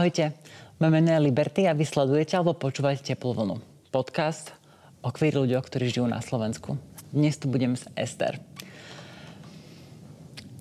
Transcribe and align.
Ahojte, 0.00 0.32
moje 0.80 0.96
meno 0.96 1.12
je 1.12 1.20
Liberty 1.28 1.68
a 1.68 1.76
vy 1.76 1.84
sledujete 1.84 2.32
alebo 2.32 2.56
počúvate 2.56 3.04
Teplú 3.04 3.36
vlnu. 3.36 3.60
Podcast 3.92 4.48
o 5.04 5.12
queer 5.12 5.36
ľuďoch, 5.36 5.68
ktorí 5.68 5.92
žijú 5.92 6.08
na 6.08 6.24
Slovensku. 6.24 6.80
Dnes 7.12 7.36
tu 7.36 7.52
budem 7.52 7.76
s 7.76 7.84
Ester. 7.92 8.40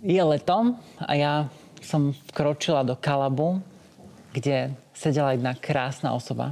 Je 0.03 0.19
leto 0.19 0.75
a 0.99 1.11
ja 1.15 1.47
som 1.79 2.11
vkročila 2.35 2.83
do 2.83 2.99
Kalabu, 2.99 3.63
kde 4.35 4.75
sedela 4.91 5.31
jedna 5.31 5.55
krásna 5.55 6.11
osoba. 6.11 6.51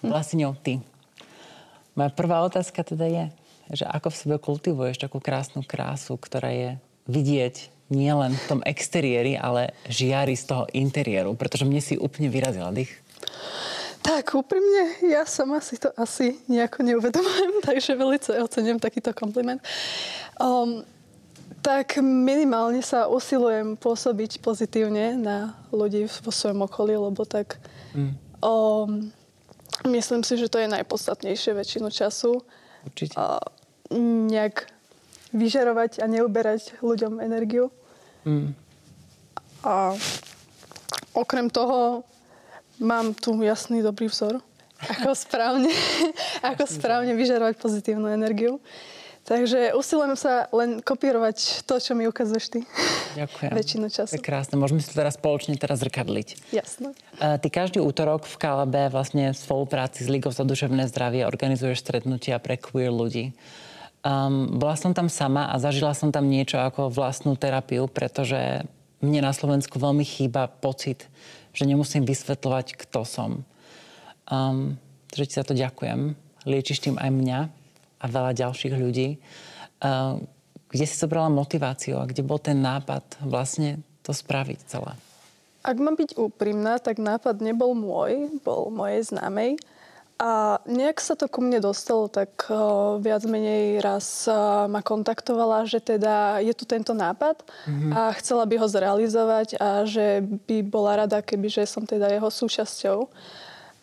Bola 0.00 0.24
si 0.24 0.40
ňou 0.40 0.56
ty. 0.56 0.80
Moja 1.92 2.08
prvá 2.16 2.40
otázka 2.48 2.80
teda 2.80 3.12
je, 3.12 3.24
že 3.76 3.84
ako 3.84 4.08
v 4.08 4.20
sebe 4.24 4.36
kultivuješ 4.40 5.04
takú 5.04 5.20
krásnu 5.20 5.60
krásu, 5.60 6.16
ktorá 6.16 6.48
je 6.48 6.80
vidieť 7.12 7.73
nie 7.92 8.12
len 8.12 8.32
v 8.32 8.44
tom 8.48 8.60
exteriéri, 8.64 9.36
ale 9.36 9.76
žiari 9.88 10.32
z 10.32 10.44
toho 10.48 10.64
interiéru, 10.72 11.36
pretože 11.36 11.68
mne 11.68 11.82
si 11.84 12.00
úplne 12.00 12.32
vyrazila 12.32 12.72
dých. 12.72 12.92
Tak, 14.04 14.36
úprimne, 14.36 15.00
ja 15.08 15.24
sama 15.24 15.64
si 15.64 15.80
to 15.80 15.88
asi 15.96 16.36
nejako 16.44 16.84
neuvedomujem, 16.84 17.54
takže 17.68 17.96
velice 17.96 18.36
ocením 18.36 18.76
takýto 18.76 19.16
kompliment. 19.16 19.60
Um, 20.36 20.84
tak 21.64 21.96
minimálne 22.04 22.84
sa 22.84 23.08
usilujem 23.08 23.80
pôsobiť 23.80 24.44
pozitívne 24.44 25.16
na 25.16 25.56
ľudí 25.72 26.04
vo 26.04 26.28
svojom 26.28 26.68
okolí, 26.68 26.92
lebo 27.00 27.24
tak 27.24 27.56
mm. 27.96 28.12
um, 28.44 29.08
myslím 29.88 30.20
si, 30.20 30.36
že 30.36 30.52
to 30.52 30.60
je 30.60 30.68
najpodstatnejšie 30.68 31.56
väčšinu 31.56 31.88
času. 31.88 32.44
Určite. 32.84 33.16
Uh, 33.16 33.40
nejak 34.28 34.68
vyžarovať 35.32 36.04
a 36.04 36.06
neuberať 36.06 36.78
ľuďom 36.84 37.24
energiu. 37.24 37.72
Mm. 38.24 38.56
A 39.64 39.96
okrem 41.12 41.48
toho 41.48 42.04
mám 42.80 43.14
tu 43.14 43.36
jasný 43.40 43.80
dobrý 43.80 44.08
vzor, 44.08 44.40
ako 44.80 45.14
správne, 45.24 45.70
ako 46.42 46.64
správne 46.68 47.12
vyžarovať 47.16 47.54
pozitívnu 47.56 48.08
energiu. 48.10 48.60
Takže 49.24 49.72
usilujem 49.72 50.20
sa 50.20 50.52
len 50.52 50.84
kopírovať 50.84 51.64
to, 51.64 51.80
čo 51.80 51.96
mi 51.96 52.04
ukazuješ 52.04 52.44
ty. 52.52 52.60
Ďakujem. 53.16 53.50
Väčšinu 53.64 53.86
času. 53.88 54.12
To 54.12 54.20
je 54.20 54.24
krásne. 54.24 54.60
Môžeme 54.60 54.84
si 54.84 54.92
teraz 54.92 55.16
spoločne 55.16 55.56
teraz 55.56 55.80
zrkadliť. 55.80 56.52
Jasné. 56.52 56.92
Uh, 57.16 57.40
ty 57.40 57.48
každý 57.48 57.80
útorok 57.80 58.28
v 58.28 58.36
Kalabe 58.36 58.92
vlastne 58.92 59.32
v 59.32 59.38
spolupráci 59.40 60.04
s 60.04 60.12
Ligou 60.12 60.28
za 60.28 60.44
duševné 60.44 60.92
zdravie 60.92 61.24
organizuješ 61.24 61.80
stretnutia 61.80 62.36
pre 62.36 62.60
queer 62.60 62.92
ľudí. 62.92 63.32
Um, 64.04 64.60
bola 64.60 64.76
som 64.76 64.92
tam 64.92 65.08
sama 65.08 65.48
a 65.48 65.56
zažila 65.56 65.96
som 65.96 66.12
tam 66.12 66.28
niečo 66.28 66.60
ako 66.60 66.92
vlastnú 66.92 67.40
terapiu, 67.40 67.88
pretože 67.88 68.68
mne 69.00 69.24
na 69.24 69.32
Slovensku 69.32 69.80
veľmi 69.80 70.04
chýba 70.04 70.44
pocit, 70.44 71.08
že 71.56 71.64
nemusím 71.64 72.04
vysvetľovať, 72.04 72.76
kto 72.84 73.00
som. 73.08 73.30
Um, 74.28 74.76
že 75.16 75.24
ti 75.24 75.34
za 75.40 75.44
to 75.48 75.56
ďakujem. 75.56 76.12
Liečiš 76.44 76.84
tým 76.84 77.00
aj 77.00 77.10
mňa 77.16 77.40
a 78.00 78.04
veľa 78.04 78.36
ďalších 78.36 78.76
ľudí. 78.76 79.16
Uh, 79.80 80.20
kde 80.68 80.84
si 80.84 81.00
zobrala 81.00 81.32
motiváciu 81.32 81.96
a 81.96 82.04
kde 82.04 82.20
bol 82.20 82.36
ten 82.36 82.60
nápad 82.60 83.24
vlastne 83.24 83.80
to 84.04 84.12
spraviť 84.12 84.68
celé? 84.68 84.92
Ak 85.64 85.80
mám 85.80 85.96
byť 85.96 86.20
úprimná, 86.20 86.76
tak 86.76 87.00
nápad 87.00 87.40
nebol 87.40 87.72
môj, 87.72 88.28
bol 88.44 88.68
mojej 88.68 89.08
známej. 89.08 89.56
A 90.14 90.62
nejak 90.62 91.02
sa 91.02 91.18
to 91.18 91.26
ku 91.26 91.42
mne 91.42 91.58
dostalo, 91.58 92.06
tak 92.06 92.46
uh, 92.46 93.02
viac 93.02 93.26
menej 93.26 93.82
raz 93.82 94.30
uh, 94.30 94.70
ma 94.70 94.78
kontaktovala, 94.78 95.66
že 95.66 95.82
teda 95.82 96.38
je 96.38 96.54
tu 96.54 96.62
tento 96.62 96.94
nápad 96.94 97.42
mm-hmm. 97.42 97.90
a 97.90 98.14
chcela 98.22 98.46
by 98.46 98.54
ho 98.62 98.66
zrealizovať 98.70 99.58
a 99.58 99.82
že 99.82 100.22
by 100.22 100.62
bola 100.62 101.02
rada, 101.02 101.18
keby 101.18 101.50
že 101.50 101.66
som 101.66 101.82
teda 101.82 102.14
jeho 102.14 102.30
súčasťou. 102.30 103.10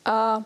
A 0.08 0.40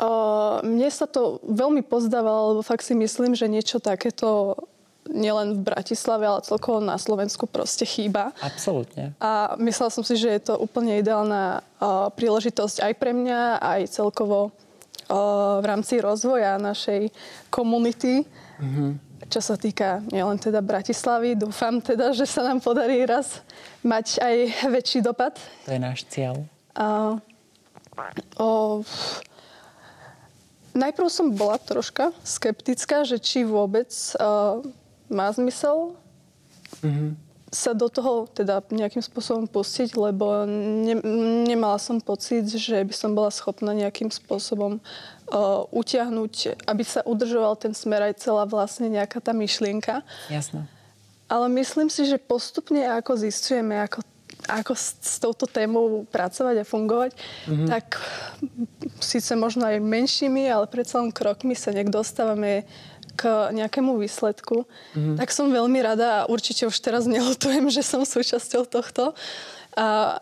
uh, 0.00 0.56
mne 0.64 0.88
sa 0.88 1.04
to 1.04 1.36
veľmi 1.44 1.84
pozdávalo, 1.84 2.56
lebo 2.56 2.64
fakt 2.64 2.88
si 2.88 2.96
myslím, 2.96 3.36
že 3.36 3.44
niečo 3.44 3.84
takéto 3.84 4.56
nielen 5.04 5.60
v 5.60 5.68
Bratislave, 5.68 6.24
ale 6.24 6.44
celkovo 6.44 6.80
na 6.80 6.96
Slovensku 6.96 7.44
proste 7.44 7.84
chýba. 7.84 8.32
Absolútne. 8.40 9.12
A 9.20 9.52
myslela 9.60 9.92
som 9.92 10.04
si, 10.04 10.16
že 10.16 10.32
je 10.32 10.52
to 10.52 10.54
úplne 10.56 10.96
ideálna 10.96 11.60
uh, 11.60 12.08
príležitosť 12.12 12.84
aj 12.88 12.92
pre 12.96 13.12
mňa, 13.12 13.60
aj 13.60 13.80
celkovo 13.92 14.52
v 15.08 15.64
rámci 15.64 15.98
rozvoja 16.04 16.60
našej 16.60 17.08
komunity. 17.48 18.22
Mm-hmm. 18.60 18.90
Čo 19.28 19.40
sa 19.44 19.56
týka 19.60 20.00
nielen 20.08 20.40
teda 20.40 20.60
Bratislavy, 20.64 21.36
dúfam 21.36 21.80
teda, 21.80 22.12
že 22.16 22.24
sa 22.24 22.44
nám 22.44 22.60
podarí 22.64 23.04
raz 23.04 23.44
mať 23.84 24.20
aj 24.20 24.36
väčší 24.72 25.00
dopad. 25.04 25.36
To 25.68 25.72
je 25.72 25.80
náš 25.80 26.04
cieľ. 26.08 26.44
A, 26.76 27.18
o, 28.38 28.80
najprv 30.72 31.08
som 31.12 31.32
bola 31.34 31.60
troška 31.60 32.14
skeptická, 32.24 33.04
že 33.04 33.18
či 33.18 33.42
vôbec 33.44 33.90
uh, 34.16 34.62
má 35.10 35.28
zmysel 35.34 35.98
mm-hmm 36.80 37.27
sa 37.48 37.72
do 37.72 37.88
toho 37.88 38.28
teda 38.28 38.60
nejakým 38.68 39.00
spôsobom 39.00 39.48
pustiť, 39.48 39.96
lebo 39.96 40.44
ne, 40.44 41.00
nemala 41.48 41.80
som 41.80 41.96
pocit, 41.96 42.44
že 42.44 42.84
by 42.84 42.94
som 42.94 43.16
bola 43.16 43.32
schopná 43.32 43.72
nejakým 43.72 44.12
spôsobom 44.12 44.76
uh, 44.76 45.64
utiahnuť, 45.72 46.64
aby 46.68 46.82
sa 46.84 47.00
udržoval 47.08 47.56
ten 47.56 47.72
smer 47.72 48.12
aj 48.12 48.20
celá 48.20 48.44
vlastne 48.44 48.92
nejaká 48.92 49.24
tá 49.24 49.32
myšlienka. 49.32 50.04
Jasné. 50.28 50.68
Ale 51.28 51.48
myslím 51.60 51.92
si, 51.92 52.08
že 52.08 52.20
postupne 52.20 52.84
ako 52.88 53.16
zistujeme, 53.16 53.80
ako, 53.80 54.00
ako 54.48 54.72
s, 54.72 54.96
s 55.00 55.16
touto 55.20 55.44
témou 55.44 56.08
pracovať 56.08 56.64
a 56.64 56.68
fungovať, 56.68 57.12
mm-hmm. 57.16 57.68
tak 57.68 58.00
síce 59.00 59.32
možno 59.36 59.68
aj 59.68 59.80
menšími, 59.80 60.48
ale 60.48 60.68
predsa 60.68 61.00
len 61.00 61.12
krokmi 61.12 61.52
sa 61.52 61.72
nejak 61.72 61.92
dostávame 61.92 62.64
k 63.18 63.50
nejakému 63.50 63.98
výsledku, 63.98 64.62
mm-hmm. 64.94 65.18
tak 65.18 65.34
som 65.34 65.50
veľmi 65.50 65.82
rada 65.82 66.22
a 66.22 66.26
určite 66.30 66.70
už 66.70 66.78
teraz 66.78 67.10
nelutujem, 67.10 67.66
že 67.66 67.82
som 67.82 68.06
súčasťou 68.06 68.62
tohto. 68.70 69.10
A 69.74 70.18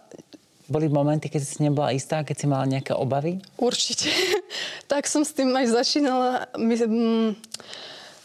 boli 0.66 0.90
momenty, 0.90 1.30
keď 1.30 1.42
si 1.44 1.62
nebola 1.62 1.94
istá, 1.94 2.24
keď 2.24 2.36
si 2.40 2.46
mala 2.48 2.64
nejaké 2.66 2.96
obavy? 2.96 3.38
Určite. 3.60 4.10
tak 4.90 5.04
som 5.06 5.22
s 5.22 5.36
tým 5.36 5.52
aj 5.52 5.76
začínala. 5.76 6.50
Mm, 6.56 7.38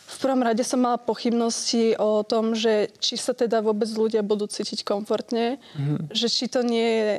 v 0.07 0.17
prvom 0.17 0.41
rade 0.41 0.65
som 0.65 0.81
mala 0.81 0.97
pochybnosti 0.97 1.93
o 2.01 2.25
tom, 2.25 2.57
že 2.57 2.89
či 2.97 3.19
sa 3.19 3.37
teda 3.37 3.61
vôbec 3.61 3.91
ľudia 3.93 4.25
budú 4.25 4.49
cítiť 4.49 4.81
komfortne, 4.81 5.61
mm-hmm. 5.77 6.15
že 6.15 6.27
či 6.33 6.49
to 6.49 6.65
nie 6.65 6.89
je 6.97 7.11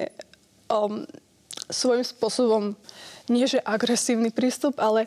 um, 0.72 1.06
svojím 1.70 2.02
spôsobom 2.02 2.74
nie 3.30 3.46
že 3.46 3.62
agresívny 3.62 4.34
prístup, 4.34 4.82
ale 4.82 5.06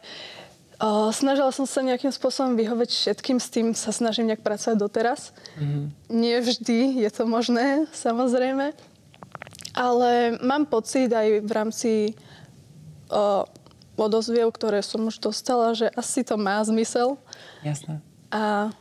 Uh, 0.76 1.08
snažila 1.16 1.56
som 1.56 1.64
sa 1.64 1.80
nejakým 1.80 2.12
spôsobom 2.12 2.60
vyhovieť 2.60 2.92
všetkým, 2.92 3.40
s 3.40 3.48
tým 3.48 3.72
sa 3.72 3.96
snažím 3.96 4.28
nejak 4.28 4.44
pracovať 4.44 4.76
doteraz. 4.76 5.32
Mm-hmm. 5.56 5.84
Nie 6.12 6.44
vždy 6.44 7.00
je 7.00 7.10
to 7.16 7.24
možné, 7.24 7.88
samozrejme. 7.96 8.76
Ale 9.72 10.40
mám 10.44 10.68
pocit 10.68 11.08
aj 11.12 11.44
v 11.44 11.52
rámci 11.52 11.92
uh, 13.08 13.48
odozviev, 13.96 14.52
ktoré 14.52 14.84
som 14.84 15.08
už 15.08 15.24
dostala, 15.24 15.72
že 15.72 15.88
asi 15.96 16.28
to 16.28 16.36
má 16.36 16.60
zmysel. 16.68 17.16
Jasné. 17.64 18.04
A 18.32 18.76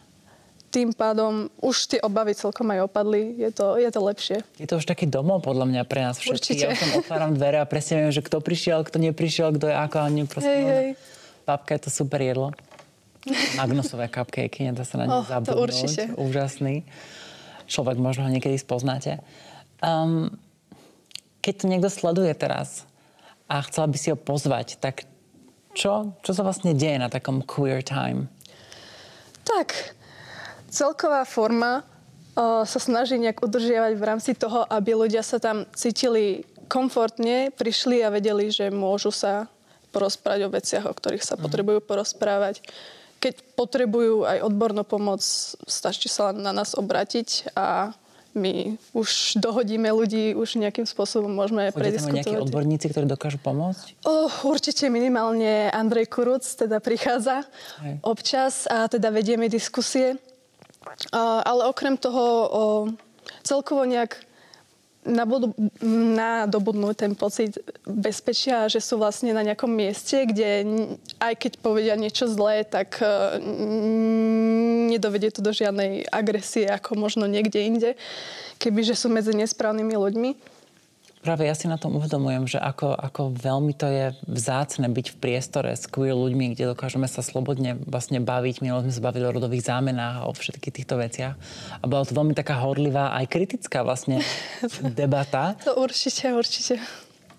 tým 0.75 0.91
pádom 0.91 1.47
už 1.62 1.87
tie 1.87 2.00
obavy 2.03 2.34
celkom 2.34 2.66
aj 2.75 2.91
opadli. 2.91 3.38
Je 3.38 3.50
to, 3.55 3.78
je 3.78 3.87
to 3.94 4.00
lepšie. 4.03 4.43
Je 4.59 4.66
to 4.66 4.82
už 4.82 4.91
taký 4.91 5.06
domov 5.06 5.47
podľa 5.47 5.71
mňa 5.71 5.82
pre 5.87 6.03
nás 6.03 6.19
všetkých. 6.19 6.59
Ja 6.59 6.75
som 6.75 6.99
otváram 6.99 7.31
dvere 7.38 7.62
a 7.62 7.66
presne 7.71 8.03
viem, 8.03 8.11
že 8.11 8.26
kto 8.26 8.43
prišiel, 8.43 8.82
kto 8.82 8.99
neprišiel, 8.99 9.55
kto 9.55 9.71
je 9.71 9.76
ako 9.78 9.97
a 10.03 10.06
neproste. 10.11 10.50
Hej, 10.50 10.62
hej. 10.66 10.88
Papka 11.44 11.77
je 11.77 11.87
to 11.87 11.91
super 11.93 12.21
jedlo. 12.25 12.50
Magnusové 13.56 14.08
cupcakey, 14.12 14.69
nedá 14.69 14.85
sa 14.85 15.00
na 15.00 15.05
ne 15.08 15.12
oh, 15.20 15.25
zabudnúť. 15.25 15.52
To 15.52 15.64
určite. 15.64 16.02
Úžasný. 16.17 16.85
Človek 17.64 17.96
možno 17.96 18.29
ho 18.29 18.31
niekedy 18.32 18.61
spoznáte. 18.61 19.20
Um, 19.81 20.32
keď 21.41 21.55
to 21.61 21.64
niekto 21.69 21.88
sleduje 21.93 22.32
teraz 22.37 22.88
a 23.49 23.61
chcela 23.64 23.88
by 23.88 23.96
si 24.00 24.08
ho 24.12 24.17
pozvať, 24.17 24.81
tak 24.81 25.05
čo, 25.76 26.17
čo 26.25 26.32
sa 26.32 26.41
vlastne 26.46 26.73
deje 26.73 26.96
na 26.96 27.12
takom 27.12 27.44
queer 27.44 27.85
time? 27.85 28.32
Tak, 29.44 29.93
celková 30.73 31.29
forma 31.29 31.85
o, 32.32 32.64
sa 32.64 32.81
snaží 32.81 33.20
nejak 33.20 33.44
udržiavať 33.44 33.93
v 33.93 34.06
rámci 34.06 34.32
toho, 34.32 34.64
aby 34.64 34.96
ľudia 34.96 35.20
sa 35.20 35.37
tam 35.37 35.69
cítili 35.76 36.49
komfortne, 36.70 37.52
prišli 37.52 38.00
a 38.00 38.08
vedeli, 38.08 38.49
že 38.49 38.73
môžu 38.73 39.12
sa 39.12 39.50
porozprávať 39.94 40.41
o 40.44 40.50
veciach, 40.50 40.85
o 40.91 40.94
ktorých 40.94 41.23
sa 41.23 41.38
mm. 41.38 41.43
potrebujú 41.46 41.79
porozprávať. 41.79 42.58
Keď 43.23 43.55
potrebujú 43.55 44.26
aj 44.26 44.43
odbornú 44.43 44.82
pomoc, 44.82 45.23
stačí 45.64 46.11
sa 46.11 46.35
na 46.35 46.50
nás 46.50 46.75
obratiť 46.75 47.55
a 47.55 47.94
my 48.35 48.75
už 48.91 49.38
dohodíme 49.38 49.87
ľudí, 49.94 50.35
už 50.35 50.58
nejakým 50.58 50.85
spôsobom 50.85 51.31
môžeme 51.31 51.70
Chodí 51.70 51.79
prediskutovať. 51.87 52.26
nejakí 52.26 52.43
odborníci, 52.43 52.87
ktorí 52.91 53.06
dokážu 53.06 53.38
pomôcť? 53.38 54.02
Oh, 54.02 54.29
určite 54.50 54.91
minimálne 54.91 55.70
Andrej 55.70 56.11
Kuruc 56.11 56.43
teda 56.43 56.82
prichádza 56.82 57.46
Hej. 57.81 58.02
občas 58.02 58.67
a 58.67 58.91
teda 58.91 59.14
vedieme 59.14 59.46
diskusie. 59.46 60.19
Uh, 61.14 61.41
ale 61.46 61.70
okrem 61.70 61.96
toho 61.96 62.25
uh, 62.26 62.85
celkovo 63.41 63.88
nejak 63.88 64.20
nadobudnú 65.05 66.97
ten 66.97 67.12
pocit 67.12 67.61
bezpečia, 67.85 68.69
že 68.73 68.81
sú 68.81 68.97
vlastne 68.97 69.37
na 69.37 69.45
nejakom 69.45 69.69
mieste, 69.69 70.25
kde 70.25 70.65
aj 71.21 71.35
keď 71.37 71.53
povedia 71.61 71.95
niečo 71.95 72.25
zlé, 72.25 72.65
tak 72.65 72.99
uh, 73.05 73.37
nedovedie 74.89 75.29
to 75.29 75.45
do 75.45 75.53
žiadnej 75.53 76.09
agresie, 76.09 76.65
ako 76.65 76.97
možno 76.97 77.29
niekde 77.29 77.61
inde, 77.61 77.91
kebyže 78.56 78.97
sú 78.97 79.12
medzi 79.12 79.37
nesprávnymi 79.37 79.95
ľuďmi. 79.95 80.54
Práve 81.25 81.49
ja 81.49 81.56
si 81.56 81.65
na 81.65 81.81
tom 81.81 81.97
uvedomujem, 81.97 82.44
že 82.44 82.59
ako, 82.61 82.93
ako 82.93 83.32
veľmi 83.32 83.73
to 83.73 83.88
je 83.88 84.12
vzácne 84.29 84.85
byť 84.93 85.06
v 85.09 85.17
priestore 85.17 85.73
s 85.73 85.88
queer 85.88 86.12
ľuďmi, 86.12 86.53
kde 86.53 86.76
dokážeme 86.76 87.09
sa 87.09 87.25
slobodne 87.25 87.81
vlastne 87.88 88.21
baviť. 88.21 88.61
My 88.61 88.76
sme 88.85 88.93
sa 88.93 89.00
bavili 89.00 89.25
o 89.25 89.32
rodových 89.32 89.65
zámenách 89.65 90.21
a 90.21 90.26
o 90.29 90.37
všetkých 90.37 90.85
týchto 90.85 91.00
veciach. 91.00 91.32
A 91.81 91.85
bola 91.88 92.05
to 92.05 92.12
veľmi 92.12 92.37
taká 92.37 92.61
horlivá, 92.61 93.17
aj 93.17 93.32
kritická 93.32 93.81
vlastne 93.81 94.21
debata. 95.00 95.56
To 95.65 95.81
určite, 95.81 96.29
určite. 96.37 96.76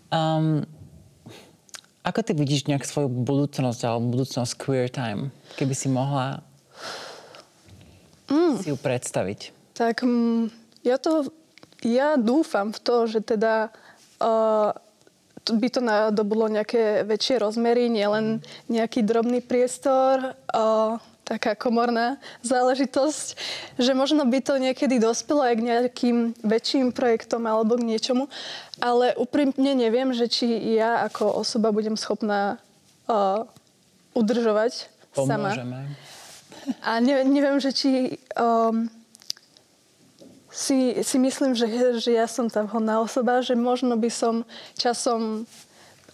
Um, 0.10 0.66
ako 2.02 2.26
ty 2.26 2.34
vidíš 2.34 2.66
nejak 2.66 2.90
svoju 2.90 3.14
budúcnosť 3.14 3.86
alebo 3.86 4.18
budúcnosť 4.18 4.58
queer 4.58 4.90
time? 4.90 5.30
Keby 5.62 5.78
si 5.78 5.94
mohla 5.94 6.42
mm. 8.30 8.66
si 8.66 8.74
ju 8.74 8.78
predstaviť. 8.78 9.54
Tak 9.78 10.02
mm, 10.02 10.50
ja 10.86 10.98
to 10.98 11.30
ja 11.86 12.18
dúfam 12.18 12.74
v 12.74 12.80
to, 12.82 13.06
že 13.06 13.22
teda 13.22 13.70
uh, 14.18 14.74
by 15.46 15.68
to 15.70 15.82
nadobudlo 15.86 16.50
nejaké 16.50 17.06
väčšie 17.06 17.38
rozmery, 17.38 17.86
nielen 17.94 18.42
nejaký 18.66 19.06
drobný 19.06 19.46
priestor, 19.46 20.34
uh, 20.34 20.98
taká 21.26 21.58
komorná 21.58 22.22
záležitosť, 22.46 23.26
že 23.82 23.92
možno 23.98 24.26
by 24.30 24.40
to 24.46 24.62
niekedy 24.62 25.02
dospelo 25.02 25.42
aj 25.42 25.56
k 25.58 25.66
nejakým 25.66 26.18
väčším 26.46 26.94
projektom 26.94 27.50
alebo 27.50 27.78
k 27.78 27.86
niečomu, 27.86 28.30
ale 28.78 29.18
úprimne 29.18 29.74
neviem, 29.74 30.14
že 30.14 30.30
či 30.30 30.46
ja 30.78 31.02
ako 31.06 31.42
osoba 31.42 31.74
budem 31.74 31.98
schopná 31.98 32.62
uh, 33.10 33.46
udržovať 34.14 34.90
Pomôžeme. 35.18 35.50
sama. 35.54 35.82
A 36.82 36.98
ne, 36.98 37.22
neviem, 37.26 37.58
že 37.62 37.74
či 37.74 37.90
um, 38.38 38.90
si, 40.56 41.04
si 41.04 41.18
myslím, 41.20 41.52
že, 41.52 41.68
že 42.00 42.16
ja 42.16 42.32
som 42.32 42.48
tá 42.48 42.64
vhodná 42.64 43.04
osoba, 43.04 43.44
že 43.44 43.60
možno 43.60 44.00
by 44.00 44.08
som 44.08 44.48
časom 44.80 45.44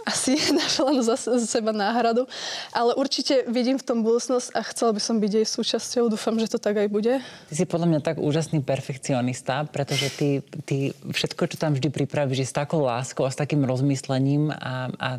asi 0.02 0.34
našla 0.58 1.06
za, 1.06 1.16
seba 1.46 1.70
náhradu, 1.70 2.26
ale 2.74 2.98
určite 2.98 3.46
vidím 3.46 3.78
v 3.78 3.86
tom 3.86 4.02
budúcnosť 4.02 4.58
a 4.58 4.66
chcela 4.66 4.98
by 4.98 5.02
som 5.02 5.22
byť 5.22 5.32
jej 5.38 5.46
súčasťou. 5.46 6.10
Dúfam, 6.10 6.42
že 6.42 6.50
to 6.50 6.58
tak 6.58 6.82
aj 6.82 6.90
bude. 6.90 7.22
Ty 7.22 7.54
si 7.54 7.70
podľa 7.70 7.88
mňa 7.94 8.00
tak 8.02 8.18
úžasný 8.18 8.66
perfekcionista, 8.66 9.70
pretože 9.70 10.10
ty, 10.18 10.42
ty 10.66 10.90
všetko, 11.06 11.54
čo 11.54 11.58
tam 11.62 11.78
vždy 11.78 11.94
pripravíš, 11.94 12.42
je 12.42 12.50
s 12.50 12.58
takou 12.58 12.82
láskou 12.82 13.30
a 13.30 13.34
s 13.34 13.38
takým 13.38 13.62
rozmyslením 13.62 14.50
a, 14.50 14.90
a 14.90 15.10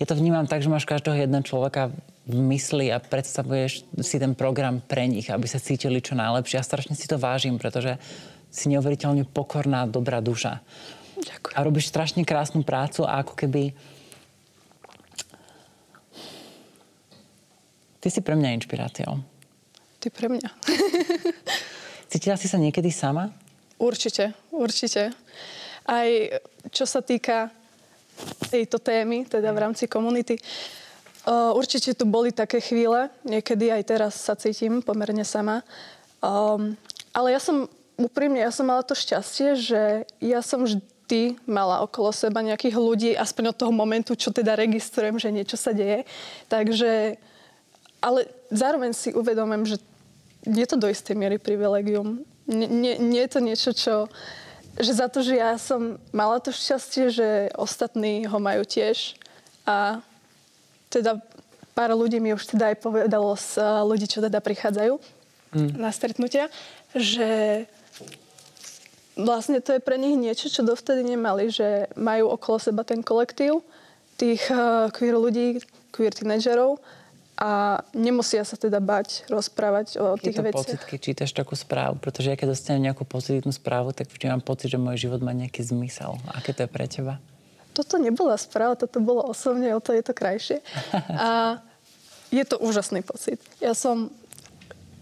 ja 0.00 0.04
to 0.08 0.16
vnímam 0.16 0.48
tak, 0.48 0.64
že 0.64 0.72
máš 0.72 0.88
každého 0.88 1.14
jedného 1.14 1.44
človeka 1.44 1.92
v 2.22 2.38
mysli 2.54 2.94
a 2.94 3.02
predstavuješ 3.02 3.82
si 3.98 4.16
ten 4.22 4.38
program 4.38 4.78
pre 4.78 5.10
nich, 5.10 5.26
aby 5.26 5.46
sa 5.50 5.58
cítili 5.58 5.98
čo 5.98 6.14
najlepšie. 6.14 6.62
A 6.62 6.66
strašne 6.66 6.94
si 6.94 7.10
to 7.10 7.18
vážim, 7.18 7.58
pretože 7.58 7.98
si 8.52 8.70
neuveriteľne 8.70 9.26
pokorná, 9.26 9.90
dobrá 9.90 10.22
duša. 10.22 10.62
Ďakujem. 11.18 11.54
A 11.58 11.66
robíš 11.66 11.90
strašne 11.90 12.22
krásnu 12.22 12.62
prácu 12.62 13.02
a 13.02 13.22
ako 13.22 13.34
keby... 13.34 13.74
Ty 18.02 18.08
si 18.10 18.18
pre 18.18 18.34
mňa 18.34 18.58
inšpiráciou. 18.58 19.22
Ty 20.02 20.08
pre 20.10 20.26
mňa. 20.26 20.50
Cítila 22.10 22.34
si 22.34 22.50
sa 22.50 22.58
niekedy 22.58 22.90
sama? 22.90 23.30
Určite, 23.78 24.34
určite. 24.50 25.14
Aj 25.86 26.10
čo 26.70 26.86
sa 26.86 27.02
týka 27.02 27.50
tejto 28.50 28.78
témy, 28.78 29.26
teda 29.26 29.50
v 29.50 29.58
rámci 29.58 29.90
komunity, 29.90 30.38
Uh, 30.38 30.81
určite 31.30 31.94
tu 31.94 32.02
boli 32.02 32.34
také 32.34 32.58
chvíle, 32.58 33.06
niekedy 33.22 33.70
aj 33.70 33.82
teraz 33.86 34.12
sa 34.18 34.34
cítim 34.34 34.82
pomerne 34.82 35.22
sama. 35.22 35.62
Um, 36.18 36.74
ale 37.14 37.34
ja 37.34 37.40
som, 37.42 37.70
úprimne, 37.94 38.42
ja 38.42 38.50
som 38.50 38.66
mala 38.66 38.82
to 38.82 38.98
šťastie, 38.98 39.54
že 39.54 39.82
ja 40.18 40.40
som 40.42 40.66
vždy 40.66 41.38
mala 41.46 41.82
okolo 41.86 42.10
seba 42.10 42.42
nejakých 42.42 42.76
ľudí, 42.78 43.10
aspoň 43.14 43.54
od 43.54 43.58
toho 43.58 43.72
momentu, 43.74 44.18
čo 44.18 44.34
teda 44.34 44.58
registrujem, 44.58 45.18
že 45.18 45.30
niečo 45.30 45.54
sa 45.54 45.70
deje. 45.70 46.02
Takže, 46.50 47.20
ale 48.02 48.26
zároveň 48.50 48.90
si 48.90 49.14
uvedomím, 49.14 49.62
že 49.62 49.78
je 50.42 50.66
to 50.66 50.74
do 50.74 50.90
istej 50.90 51.14
miery 51.14 51.38
privilegium. 51.38 52.26
Nie, 52.50 52.66
nie, 52.66 52.94
nie 52.98 53.22
je 53.22 53.30
to 53.30 53.40
niečo, 53.40 53.70
čo... 53.70 53.94
Že 54.72 54.92
za 55.04 55.06
to, 55.12 55.20
že 55.20 55.36
ja 55.36 55.54
som 55.60 56.00
mala 56.16 56.40
to 56.40 56.48
šťastie, 56.48 57.12
že 57.12 57.28
ostatní 57.60 58.24
ho 58.24 58.40
majú 58.40 58.64
tiež. 58.64 59.20
A 59.68 60.00
teda 60.92 61.24
pár 61.72 61.96
ľudí 61.96 62.20
mi 62.20 62.36
už 62.36 62.52
teda 62.52 62.72
aj 62.72 62.76
povedalo 62.84 63.32
z 63.34 63.56
eh, 63.56 63.64
ľudí, 63.82 64.04
čo 64.04 64.20
teda 64.20 64.44
prichádzajú 64.44 64.94
mm. 65.56 65.80
na 65.80 65.88
stretnutia, 65.88 66.52
že 66.92 67.64
vlastne 69.16 69.60
to 69.60 69.76
je 69.76 69.80
pre 69.80 69.96
nich 69.96 70.16
niečo, 70.16 70.52
čo 70.52 70.64
dovtedy 70.64 71.04
nemali, 71.04 71.48
že 71.48 71.88
majú 71.96 72.32
okolo 72.32 72.60
seba 72.60 72.84
ten 72.84 73.04
kolektív 73.04 73.64
tých 74.16 74.44
uh, 74.52 74.92
queer 74.92 75.16
ľudí, 75.16 75.60
queer 75.92 76.12
tínedžerov 76.12 76.80
a 77.36 77.80
nemusia 77.96 78.44
sa 78.44 78.60
teda 78.60 78.78
bať 78.78 79.26
rozprávať 79.26 79.98
o 79.98 80.16
tých 80.20 80.36
to 80.36 80.44
veciach. 80.44 80.62
pocit, 80.62 80.80
keď 80.84 80.98
čítaš 81.00 81.30
takú 81.32 81.56
správu? 81.56 81.96
Pretože 81.98 82.32
ja 82.32 82.36
keď 82.36 82.54
dostanem 82.54 82.92
nejakú 82.92 83.08
pozitívnu 83.08 83.50
správu, 83.50 83.96
tak 83.96 84.12
vždy 84.12 84.30
mám 84.30 84.44
pocit, 84.44 84.68
že 84.68 84.78
môj 84.78 85.00
život 85.00 85.24
má 85.24 85.32
nejaký 85.32 85.64
zmysel. 85.64 86.20
Aké 86.32 86.52
to 86.52 86.64
je 86.64 86.70
pre 86.70 86.84
teba? 86.86 87.18
Toto 87.72 87.96
nebola 87.96 88.36
správa, 88.36 88.76
toto 88.76 89.00
bolo 89.00 89.24
osobne, 89.24 89.72
o 89.72 89.80
to 89.80 89.96
je 89.96 90.04
to 90.04 90.12
krajšie. 90.12 90.58
A 91.16 91.58
je 92.32 92.44
to 92.44 92.60
úžasný 92.60 93.04
pocit. 93.04 93.40
Ja 93.60 93.76
som 93.76 94.12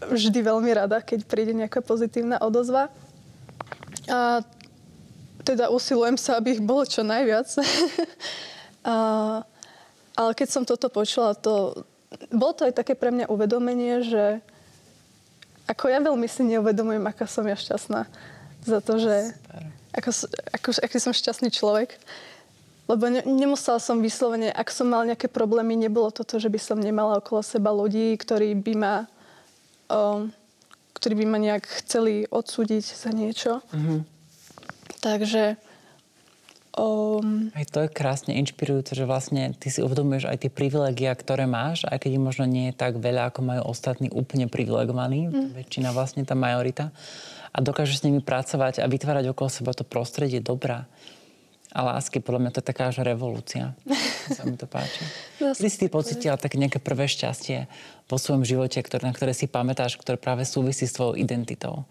vždy 0.01 0.41
veľmi 0.41 0.71
rada, 0.73 1.03
keď 1.03 1.27
príde 1.27 1.53
nejaká 1.53 1.79
pozitívna 1.83 2.41
odozva. 2.41 2.89
A 4.09 4.41
teda 5.45 5.69
usilujem 5.69 6.17
sa, 6.17 6.37
aby 6.37 6.57
ich 6.57 6.63
bolo 6.63 6.83
čo 6.87 7.05
najviac. 7.05 7.47
a, 8.87 8.95
ale 10.17 10.31
keď 10.33 10.47
som 10.49 10.63
toto 10.65 10.89
počula, 10.89 11.37
to, 11.37 11.85
bolo 12.33 12.53
to 12.55 12.65
aj 12.67 12.73
také 12.75 12.97
pre 12.97 13.13
mňa 13.13 13.29
uvedomenie, 13.29 14.03
že 14.05 14.25
ako 15.69 15.87
ja 15.87 16.03
veľmi 16.03 16.27
si 16.27 16.43
neuvedomujem, 16.43 17.03
aká 17.07 17.23
som 17.29 17.47
ja 17.47 17.55
šťastná 17.55 18.09
za 18.65 18.79
to, 18.83 18.99
že 18.99 19.33
ako, 19.95 20.09
ako, 20.53 20.69
aký 20.83 20.97
som 20.99 21.15
šťastný 21.15 21.49
človek. 21.51 21.95
Lebo 22.89 23.07
ne, 23.07 23.21
nemusela 23.23 23.79
som 23.79 24.01
vyslovene, 24.03 24.51
ak 24.51 24.67
som 24.73 24.89
mal 24.89 25.05
nejaké 25.05 25.29
problémy, 25.31 25.77
nebolo 25.77 26.11
toto, 26.11 26.41
že 26.41 26.49
by 26.51 26.59
som 26.59 26.77
nemala 26.81 27.21
okolo 27.21 27.39
seba 27.45 27.71
ľudí, 27.71 28.17
ktorí 28.17 28.57
by 28.57 28.73
ma, 28.75 28.95
um, 29.87 30.33
ktorí 30.97 31.23
by 31.23 31.25
ma 31.29 31.37
nejak 31.39 31.63
chceli 31.83 32.27
odsúdiť 32.27 32.83
za 32.83 33.09
niečo. 33.13 33.63
Mm-hmm. 33.71 33.99
Takže... 35.01 35.43
Um, 36.71 37.51
aj 37.51 37.67
to 37.67 37.83
je 37.83 37.91
krásne 37.91 38.31
inšpirujúce, 38.39 38.95
že 38.95 39.03
vlastne 39.03 39.51
ty 39.59 39.67
si 39.67 39.83
uvedomuješ 39.83 40.31
aj 40.31 40.47
tie 40.47 40.51
privilegia, 40.51 41.11
ktoré 41.11 41.43
máš, 41.43 41.83
aj 41.83 41.99
keď 41.99 42.15
ich 42.15 42.23
možno 42.23 42.47
nie 42.47 42.71
je 42.71 42.79
tak 42.79 42.95
veľa, 42.95 43.27
ako 43.27 43.39
majú 43.43 43.61
ostatní 43.67 44.07
úplne 44.07 44.47
privilegovaní, 44.47 45.27
mm. 45.27 45.51
väčšina 45.51 45.91
vlastne 45.91 46.23
tá 46.23 46.31
majorita. 46.31 46.95
A 47.51 47.59
dokážeš 47.59 47.99
s 47.99 48.05
nimi 48.07 48.23
pracovať 48.23 48.79
a 48.79 48.87
vytvárať 48.87 49.35
okolo 49.35 49.51
seba 49.51 49.75
to 49.75 49.83
prostredie 49.83 50.39
dobrá 50.39 50.87
a 51.71 51.79
lásky. 51.95 52.19
Podľa 52.19 52.39
mňa 52.47 52.51
to 52.51 52.59
je 52.59 52.67
taká 52.67 52.91
až 52.91 53.03
revolúcia. 53.03 53.73
sa 54.37 54.43
mi 54.43 54.59
to 54.59 54.67
páči. 54.67 55.01
Kedy 55.39 55.69
si 55.71 55.77
ty 55.79 55.87
pocitila 55.87 56.35
také 56.35 56.59
nejaké 56.59 56.83
prvé 56.83 57.07
šťastie 57.07 57.65
vo 58.11 58.19
svojom 58.19 58.43
živote, 58.43 58.77
ktoré, 58.83 59.07
na 59.07 59.15
ktoré 59.15 59.31
si 59.31 59.47
pamätáš, 59.47 59.95
ktoré 59.95 60.19
práve 60.19 60.43
súvisí 60.43 60.83
s 60.83 60.95
tvojou 60.95 61.15
identitou? 61.15 61.87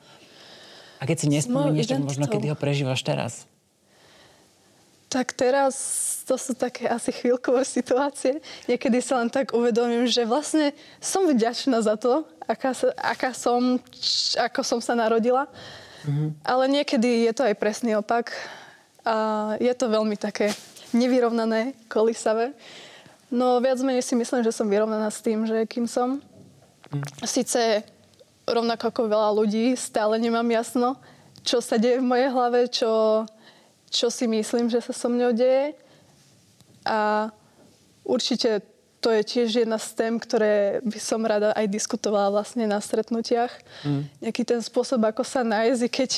A 1.01 1.09
keď 1.09 1.17
si 1.25 1.27
nespomenieš, 1.33 1.97
tak 1.97 2.05
možno 2.05 2.29
kedy 2.29 2.53
ho 2.53 2.57
prežívaš 2.57 3.01
teraz? 3.01 3.49
Tak 5.11 5.35
teraz 5.35 5.75
to 6.23 6.39
sú 6.39 6.55
také 6.55 6.87
asi 6.87 7.11
chvíľkové 7.11 7.67
situácie. 7.67 8.39
Niekedy 8.71 9.03
sa 9.03 9.19
len 9.19 9.33
tak 9.33 9.57
uvedomím, 9.57 10.07
že 10.07 10.23
vlastne 10.23 10.71
som 11.03 11.27
vďačná 11.27 11.83
za 11.83 11.99
to, 11.99 12.23
aká, 12.47 12.71
aká 12.95 13.35
som, 13.35 13.81
ako 14.39 14.61
som 14.63 14.79
sa 14.79 14.95
narodila. 14.95 15.51
Mm-hmm. 16.07 16.29
Ale 16.47 16.65
niekedy 16.71 17.27
je 17.27 17.33
to 17.35 17.43
aj 17.43 17.59
presný 17.59 17.99
opak 17.99 18.31
a 19.05 19.17
je 19.57 19.73
to 19.75 19.87
veľmi 19.89 20.17
také 20.17 20.53
nevyrovnané, 20.93 21.73
kolisavé. 21.89 22.53
No 23.31 23.63
viac 23.63 23.79
menej 23.81 24.03
si 24.03 24.19
myslím, 24.19 24.43
že 24.43 24.51
som 24.51 24.67
vyrovnaná 24.67 25.07
s 25.07 25.23
tým, 25.23 25.47
že 25.47 25.63
kým 25.65 25.87
som. 25.87 26.19
Mm. 26.91 27.05
Sice 27.23 27.87
rovnako 28.43 28.91
ako 28.91 29.01
veľa 29.07 29.31
ľudí 29.31 29.79
stále 29.79 30.19
nemám 30.19 30.47
jasno, 30.51 30.99
čo 31.47 31.63
sa 31.63 31.79
deje 31.79 32.03
v 32.03 32.11
mojej 32.11 32.29
hlave, 32.35 32.61
čo, 32.69 33.25
čo 33.89 34.11
si 34.11 34.27
myslím, 34.27 34.67
že 34.67 34.83
sa 34.83 34.91
so 34.91 35.07
mnou 35.07 35.31
deje. 35.31 35.79
A 36.83 37.31
určite 38.03 38.67
to 39.01 39.09
je 39.09 39.23
tiež 39.25 39.65
jedna 39.65 39.81
z 39.81 39.89
tém, 39.97 40.15
ktoré 40.21 40.85
by 40.85 41.01
som 41.01 41.25
rada 41.25 41.57
aj 41.57 41.73
diskutovala 41.73 42.37
vlastne 42.37 42.69
na 42.69 42.85
stretnutiach. 42.85 43.49
Mm. 43.81 44.13
Nejaký 44.21 44.43
ten 44.45 44.61
spôsob, 44.61 45.01
ako 45.09 45.25
sa 45.25 45.41
nájsť, 45.41 45.83
keď, 45.89 46.11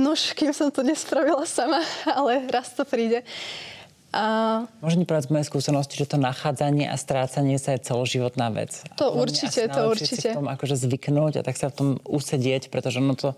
nož, 0.00 0.32
kým 0.32 0.50
som 0.56 0.72
to 0.72 0.80
nespravila 0.80 1.44
sama, 1.44 1.84
ale 2.18 2.48
raz 2.48 2.72
to 2.72 2.88
príde. 2.88 3.20
A... 4.12 4.64
Možno 4.84 5.08
povedať 5.08 5.28
z 5.28 5.32
mojej 5.32 5.48
skúsenosti, 5.48 5.96
že 5.96 6.04
to 6.04 6.20
nachádzanie 6.20 6.84
a 6.84 6.96
strácanie 7.00 7.56
sa 7.56 7.76
je 7.76 7.84
celoživotná 7.84 8.52
vec. 8.52 8.84
To 9.00 9.08
a 9.08 9.16
určite, 9.16 9.68
to 9.72 9.88
určite. 9.88 10.28
Si 10.28 10.32
v 10.32 10.36
tom 10.36 10.52
akože 10.52 10.76
zvyknúť 10.76 11.40
a 11.40 11.42
tak 11.44 11.56
sa 11.56 11.72
v 11.72 11.76
tom 11.76 11.88
usedieť, 12.04 12.68
pretože 12.68 13.00
no 13.00 13.16
to 13.16 13.32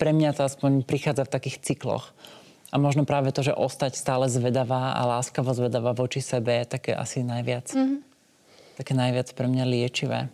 pre 0.00 0.16
mňa 0.16 0.36
to 0.36 0.48
aspoň 0.48 0.88
prichádza 0.88 1.28
v 1.28 1.32
takých 1.36 1.56
cykloch. 1.60 2.16
A 2.72 2.80
možno 2.80 3.04
práve 3.04 3.28
to, 3.32 3.44
že 3.44 3.52
ostať 3.52 3.96
stále 3.96 4.28
zvedavá 4.28 4.96
a 4.96 5.04
láskavo 5.04 5.52
zvedavá 5.52 5.92
voči 5.92 6.24
sebe 6.24 6.64
je 6.64 6.66
také 6.80 6.92
asi 6.96 7.20
najviac. 7.20 7.72
Mm-hmm. 7.76 8.15
Také 8.76 8.92
najviac 8.92 9.32
pre 9.32 9.48
mňa 9.48 9.64
liečivé. 9.64 10.28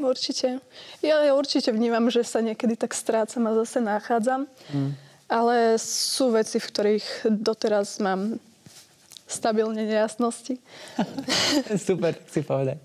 Určite. 0.00 0.60
Ja, 1.04 1.20
ja 1.20 1.32
určite 1.36 1.68
vnímam, 1.72 2.08
že 2.08 2.24
sa 2.24 2.40
niekedy 2.40 2.76
tak 2.80 2.96
strácam 2.96 3.44
a 3.48 3.56
zase 3.64 3.80
nachádzam. 3.84 4.48
Mm. 4.72 4.92
Ale 5.28 5.80
sú 5.80 6.32
veci, 6.32 6.60
v 6.60 6.68
ktorých 6.68 7.06
doteraz 7.28 8.00
mám 8.00 8.36
stabilne 9.24 9.88
nejasnosti. 9.88 10.60
Super, 11.88 12.12
tak 12.12 12.28
si 12.28 12.40
povedať. 12.44 12.78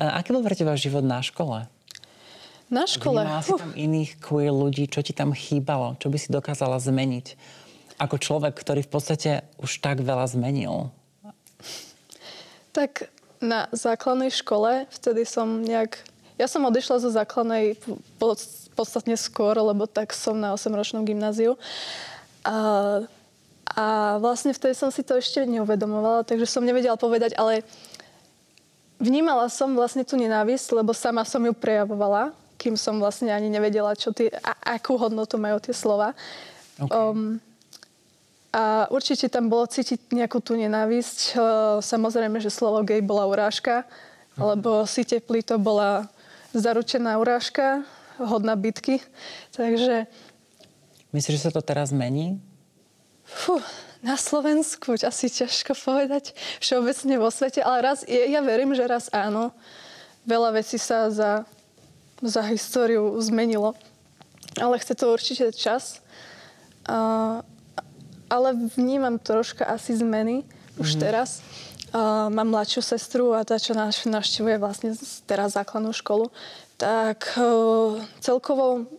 Aký 0.00 0.32
bol 0.32 0.40
pre 0.40 0.56
teba 0.56 0.72
život 0.80 1.04
na 1.04 1.20
škole? 1.20 1.68
Na 2.72 2.88
škole? 2.88 3.20
Vnímala 3.20 3.44
si 3.44 3.52
tam 3.52 3.72
iných 3.76 4.16
queer 4.24 4.52
ľudí? 4.52 4.88
Čo 4.88 5.04
ti 5.04 5.12
tam 5.12 5.36
chýbalo? 5.36 6.00
Čo 6.00 6.08
by 6.08 6.16
si 6.16 6.32
dokázala 6.32 6.80
zmeniť? 6.80 7.36
Ako 8.00 8.16
človek, 8.16 8.56
ktorý 8.56 8.80
v 8.80 8.90
podstate 8.90 9.30
už 9.60 9.84
tak 9.84 10.00
veľa 10.00 10.24
zmenil. 10.24 10.88
Tak 12.72 13.12
na 13.44 13.68
základnej 13.70 14.32
škole 14.32 14.88
vtedy 14.88 15.28
som 15.28 15.60
nejak... 15.60 16.00
Ja 16.40 16.50
som 16.50 16.66
odišla 16.66 16.98
zo 16.98 17.14
základnej 17.14 17.78
podstatne 18.74 19.14
skôr, 19.14 19.54
lebo 19.54 19.86
tak 19.86 20.10
som 20.10 20.34
na 20.34 20.56
8-ročnom 20.56 21.06
gymnáziu. 21.06 21.54
A 22.42 23.06
a 23.74 24.16
vlastne 24.22 24.54
vtedy 24.54 24.76
som 24.76 24.92
si 24.92 25.02
to 25.02 25.18
ešte 25.18 25.42
neuvedomovala, 25.48 26.22
takže 26.22 26.46
som 26.46 26.62
nevedela 26.62 26.94
povedať, 26.94 27.34
ale 27.34 27.66
vnímala 29.02 29.50
som 29.50 29.74
vlastne 29.74 30.06
tú 30.06 30.14
nenávisť, 30.14 30.78
lebo 30.78 30.94
sama 30.94 31.26
som 31.26 31.42
ju 31.42 31.50
prejavovala, 31.50 32.30
kým 32.60 32.78
som 32.78 33.02
vlastne 33.02 33.34
ani 33.34 33.50
nevedela, 33.50 33.98
čo 33.98 34.14
ty, 34.14 34.30
a, 34.30 34.78
akú 34.78 34.94
hodnotu 34.94 35.40
majú 35.40 35.58
tie 35.58 35.74
slova. 35.74 36.14
Okay. 36.78 36.92
Um, 36.92 37.42
a 38.54 38.86
určite 38.86 39.26
tam 39.26 39.50
bolo 39.50 39.66
cítiť 39.66 40.14
nejakú 40.14 40.38
tú 40.38 40.54
nenávisť. 40.54 41.34
Samozrejme, 41.82 42.38
že 42.38 42.54
slovo 42.54 42.86
gay 42.86 43.02
bola 43.02 43.26
urážka, 43.26 43.82
uh-huh. 43.82 44.54
lebo 44.54 44.86
si 44.86 45.02
teplý 45.02 45.42
to 45.42 45.58
bola 45.58 46.06
zaručená 46.54 47.18
urážka, 47.18 47.82
hodná 48.22 48.54
bitky. 48.54 49.02
Takže... 49.58 50.06
Myslíš, 51.10 51.42
že 51.42 51.44
sa 51.50 51.54
to 51.54 51.66
teraz 51.66 51.90
mení? 51.90 52.38
Fú, 53.26 53.58
na 54.06 54.14
Slovensku 54.14 54.94
asi 55.02 55.26
ťažko 55.26 55.74
povedať 55.74 56.38
všeobecne 56.62 57.18
vo 57.18 57.34
svete, 57.34 57.58
ale 57.58 57.82
raz, 57.82 58.06
ja 58.06 58.38
verím, 58.38 58.70
že 58.70 58.86
raz 58.86 59.10
áno. 59.10 59.50
Veľa 60.22 60.62
vecí 60.62 60.78
sa 60.78 61.10
za, 61.10 61.42
za 62.22 62.42
históriu 62.46 63.18
zmenilo. 63.18 63.74
Ale 64.62 64.78
chce 64.78 64.94
to 64.94 65.10
určite 65.10 65.50
čas. 65.58 65.98
A, 66.86 67.42
ale 68.34 68.58
vnímam 68.74 69.22
troška 69.22 69.62
asi 69.62 69.94
zmeny 69.94 70.42
už 70.82 70.98
mm-hmm. 70.98 71.02
teraz. 71.06 71.38
A, 71.94 72.26
mám 72.26 72.50
mladšiu 72.50 72.82
sestru 72.82 73.30
a 73.30 73.46
tá, 73.46 73.62
čo 73.62 73.78
navštevuje 74.10 74.58
vlastne 74.58 74.98
teraz 75.30 75.54
základnú 75.54 75.94
školu, 75.94 76.34
tak 76.74 77.38
o, 77.38 78.02
celkovo 78.18 78.90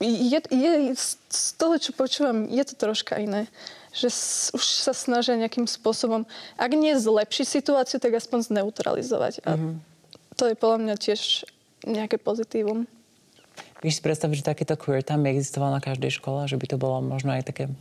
je, 0.00 0.40
je, 0.48 0.72
z 1.28 1.44
toho, 1.56 1.76
čo 1.76 1.92
počúvam, 1.92 2.48
je 2.48 2.64
to 2.64 2.74
troška 2.76 3.20
iné. 3.20 3.48
Že 3.96 4.12
už 4.52 4.64
sa 4.64 4.92
snažia 4.92 5.40
nejakým 5.40 5.64
spôsobom, 5.64 6.28
ak 6.60 6.70
nie 6.76 6.92
zlepšiť 6.96 7.46
situáciu, 7.48 7.96
tak 7.96 8.12
aspoň 8.12 8.52
zneutralizovať. 8.52 9.40
A 9.48 9.56
mm-hmm. 9.56 9.74
to 10.36 10.52
je 10.52 10.54
podľa 10.56 10.78
mňa 10.84 10.94
tiež 11.00 11.48
nejaké 11.88 12.20
pozitívum. 12.20 12.84
Víš 13.80 14.00
si 14.00 14.04
predstaviť, 14.04 14.36
že 14.40 14.48
takéto 14.52 14.74
queer 14.76 15.00
time 15.00 15.28
existovalo 15.32 15.76
na 15.76 15.80
každej 15.80 16.12
škole? 16.20 16.44
Že 16.44 16.60
by 16.60 16.66
to 16.68 16.76
bolo 16.76 17.00
možno 17.00 17.32
aj 17.32 17.48
také 17.48 17.72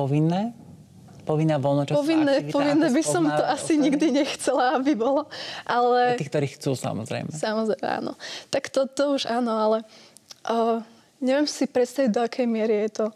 povinné? 0.00 0.56
Povinná 1.28 1.60
voľnočasová 1.60 2.00
Povinné, 2.00 2.32
aktivita, 2.40 2.56
povinné 2.56 2.86
by 2.90 3.02
som 3.04 3.22
to 3.28 3.44
asi 3.44 3.76
nikdy 3.76 4.10
nechcela, 4.10 4.80
aby 4.80 4.96
bolo. 4.96 5.28
Ale... 5.68 6.16
Tí, 6.16 6.26
ktorí 6.26 6.48
chcú, 6.56 6.72
samozrejme. 6.72 7.30
Samozrejme, 7.30 7.86
áno. 7.86 8.12
Tak 8.48 8.72
to, 8.72 8.88
to 8.88 9.20
už 9.20 9.28
áno, 9.28 9.52
ale... 9.52 9.78
Uh, 10.40 10.80
neviem 11.20 11.44
si 11.44 11.68
predstaviť, 11.68 12.10
do 12.10 12.24
akej 12.24 12.48
miery 12.48 12.88
je 12.88 13.04
to 13.04 13.06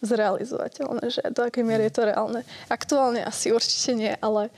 zrealizovateľné, 0.00 1.04
že 1.12 1.22
do 1.30 1.44
akej 1.44 1.64
miery 1.68 1.92
je 1.92 1.94
to 2.00 2.08
reálne. 2.08 2.40
Aktuálne 2.72 3.20
asi 3.20 3.52
určite 3.52 3.92
nie, 3.92 4.12
ale 4.18 4.48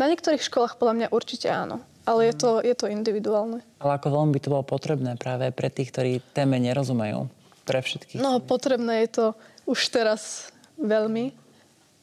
na 0.00 0.08
niektorých 0.08 0.40
školách 0.40 0.80
podľa 0.80 0.94
mňa 0.96 1.08
určite 1.12 1.52
áno. 1.52 1.84
Ale 2.08 2.32
je 2.32 2.34
to, 2.40 2.64
je 2.64 2.72
to 2.72 2.88
individuálne. 2.88 3.60
Ale 3.76 4.00
ako 4.00 4.08
veľmi 4.08 4.32
by 4.32 4.40
to 4.40 4.48
bolo 4.48 4.64
potrebné 4.64 5.20
práve 5.20 5.52
pre 5.52 5.68
tých, 5.68 5.92
ktorí 5.92 6.24
téme 6.32 6.56
nerozumejú. 6.56 7.28
Pre 7.70 7.80
všetkých. 7.80 8.18
No, 8.18 8.42
potrebné 8.42 9.06
je 9.06 9.10
to 9.14 9.26
už 9.70 9.94
teraz 9.94 10.50
veľmi. 10.74 11.38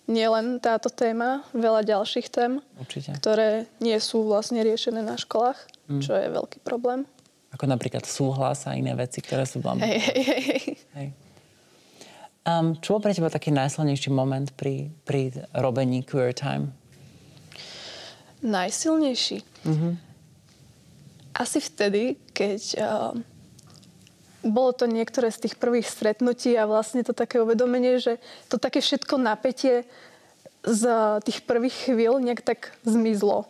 Nielen 0.08 0.64
táto 0.64 0.88
téma, 0.88 1.44
veľa 1.52 1.84
ďalších 1.84 2.32
tém, 2.32 2.64
Určite. 2.80 3.20
ktoré 3.20 3.68
nie 3.84 4.00
sú 4.00 4.24
vlastne 4.24 4.64
riešené 4.64 5.04
na 5.04 5.20
školách, 5.20 5.60
mm. 5.92 6.00
čo 6.00 6.16
je 6.16 6.32
veľký 6.32 6.64
problém. 6.64 7.04
Ako 7.52 7.68
napríklad 7.68 8.08
súhlas 8.08 8.64
a 8.72 8.80
iné 8.80 8.96
veci, 8.96 9.20
ktoré 9.20 9.44
sú. 9.44 9.60
Hej, 9.60 10.00
hej, 10.00 10.24
hej. 10.24 10.64
hej. 10.96 11.10
Um, 12.48 12.80
čo 12.80 12.96
bol 12.96 13.04
pre 13.04 13.12
teba 13.12 13.28
taký 13.28 13.52
najsilnejší 13.52 14.08
moment 14.08 14.48
pri, 14.56 14.88
pri 15.04 15.36
robení 15.52 16.08
Queer 16.08 16.32
Time? 16.32 16.72
Najsilnejší? 18.40 19.44
Mm-hmm. 19.68 19.94
Asi 21.36 21.60
vtedy, 21.60 22.16
keď 22.32 22.62
uh, 22.80 23.12
bolo 24.46 24.72
to 24.74 24.86
niektoré 24.86 25.34
z 25.34 25.48
tých 25.50 25.56
prvých 25.58 25.90
stretnutí 25.90 26.54
a 26.54 26.70
vlastne 26.70 27.02
to 27.02 27.14
také 27.14 27.42
uvedomenie, 27.42 27.98
že 27.98 28.22
to 28.48 28.62
také 28.62 28.80
všetko 28.80 29.18
napätie 29.18 29.86
z 30.68 30.84
tých 31.24 31.42
prvých 31.48 31.90
chvíľ 31.90 32.20
nejak 32.22 32.44
tak 32.44 32.76
zmizlo. 32.84 33.48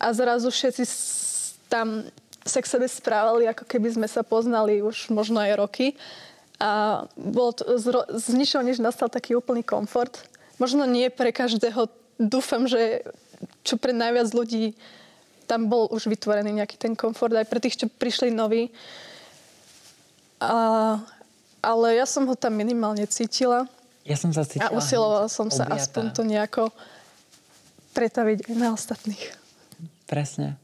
A 0.00 0.14
zrazu 0.14 0.50
všetci 0.50 0.84
tam 1.70 2.06
sa 2.42 2.58
k 2.58 2.70
sebe 2.70 2.86
správali, 2.90 3.46
ako 3.46 3.64
keby 3.66 3.94
sme 3.94 4.08
sa 4.10 4.26
poznali 4.26 4.82
už 4.82 5.14
možno 5.14 5.38
aj 5.38 5.52
roky. 5.58 5.94
A 6.58 7.02
bol 7.18 7.54
to, 7.54 7.78
z, 7.78 7.90
z 8.18 8.26
ničoho 8.34 8.62
než 8.62 8.78
nastal 8.82 9.10
taký 9.10 9.34
úplný 9.34 9.62
komfort. 9.62 10.14
Možno 10.58 10.86
nie 10.86 11.10
pre 11.10 11.34
každého. 11.34 11.90
Dúfam, 12.18 12.66
že 12.70 13.02
čo 13.66 13.74
pre 13.78 13.90
najviac 13.90 14.30
ľudí 14.30 14.74
tam 15.50 15.66
bol 15.66 15.90
už 15.90 16.06
vytvorený 16.06 16.62
nejaký 16.62 16.78
ten 16.78 16.94
komfort 16.94 17.34
aj 17.34 17.50
pre 17.50 17.58
tých, 17.58 17.78
čo 17.82 17.86
prišli 17.90 18.30
noví. 18.30 18.70
A, 20.42 20.58
ale 21.62 21.86
ja 21.94 22.06
som 22.06 22.26
ho 22.26 22.34
tam 22.34 22.58
minimálne 22.58 23.06
cítila. 23.06 23.70
Ja 24.02 24.18
som 24.18 24.34
sa 24.34 24.42
cítila. 24.42 24.70
A 24.70 24.74
usilovala 24.74 25.30
som 25.30 25.46
sa 25.46 25.70
objatá. 25.70 25.78
aspoň 25.78 26.04
to 26.10 26.22
nejako 26.26 26.62
pretaviť 27.94 28.50
aj 28.50 28.54
na 28.58 28.68
ostatných. 28.74 29.22
Presne. 30.10 30.58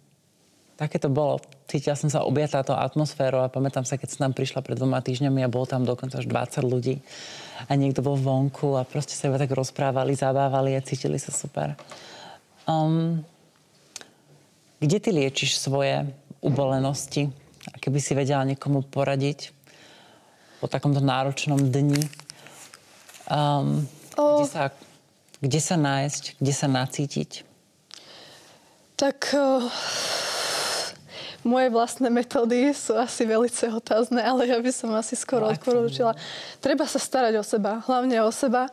Také 0.78 0.98
to 0.98 1.10
bolo. 1.10 1.38
Cítila 1.68 1.94
som 1.94 2.08
sa 2.08 2.24
objatá 2.24 2.62
to 2.62 2.72
atmosférou 2.72 3.44
a 3.44 3.52
pamätám 3.52 3.84
sa, 3.84 4.00
keď 4.00 4.08
som 4.14 4.20
tam 4.30 4.34
prišla 4.34 4.64
pred 4.64 4.78
dvoma 4.78 5.02
týždňami 5.02 5.44
a 5.44 5.52
bolo 5.52 5.66
tam 5.68 5.84
dokonca 5.84 6.22
až 6.22 6.26
20 6.30 6.64
ľudí 6.64 7.02
a 7.66 7.72
niekto 7.74 8.00
bol 8.00 8.14
vonku 8.14 8.78
a 8.78 8.86
proste 8.86 9.18
sa 9.18 9.26
iba 9.26 9.36
tak 9.36 9.50
rozprávali, 9.50 10.14
zabávali 10.14 10.78
a 10.78 10.80
cítili 10.80 11.18
sa 11.18 11.34
super. 11.34 11.74
Um, 12.64 13.20
kde 14.78 14.96
ty 15.02 15.10
liečiš 15.10 15.58
svoje 15.58 16.06
ubolenosti? 16.38 17.26
A 17.68 17.76
keby 17.76 17.98
si 17.98 18.14
vedela 18.14 18.46
niekomu 18.46 18.86
poradiť 18.86 19.57
po 20.58 20.66
takomto 20.66 20.98
náročnom 20.98 21.58
dni, 21.58 22.02
um, 23.30 23.86
oh. 24.18 24.42
kde, 24.42 24.46
sa, 24.50 24.62
kde 25.38 25.60
sa 25.62 25.76
nájsť, 25.78 26.22
kde 26.38 26.52
sa 26.54 26.66
nacítiť? 26.66 27.30
Tak... 28.98 29.18
Uh 29.34 29.66
moje 31.46 31.70
vlastné 31.70 32.10
metódy 32.10 32.74
sú 32.74 32.98
asi 32.98 33.22
veľmi 33.22 33.48
otázne, 33.72 34.20
ale 34.20 34.50
ja 34.50 34.58
by 34.58 34.72
som 34.74 34.90
asi 34.92 35.14
skoro 35.14 35.46
no, 35.46 35.54
odporúčila. 35.54 36.12
Treba 36.58 36.84
sa 36.84 36.98
starať 36.98 37.38
o 37.38 37.44
seba, 37.46 37.80
hlavne 37.86 38.18
o 38.26 38.30
seba. 38.34 38.66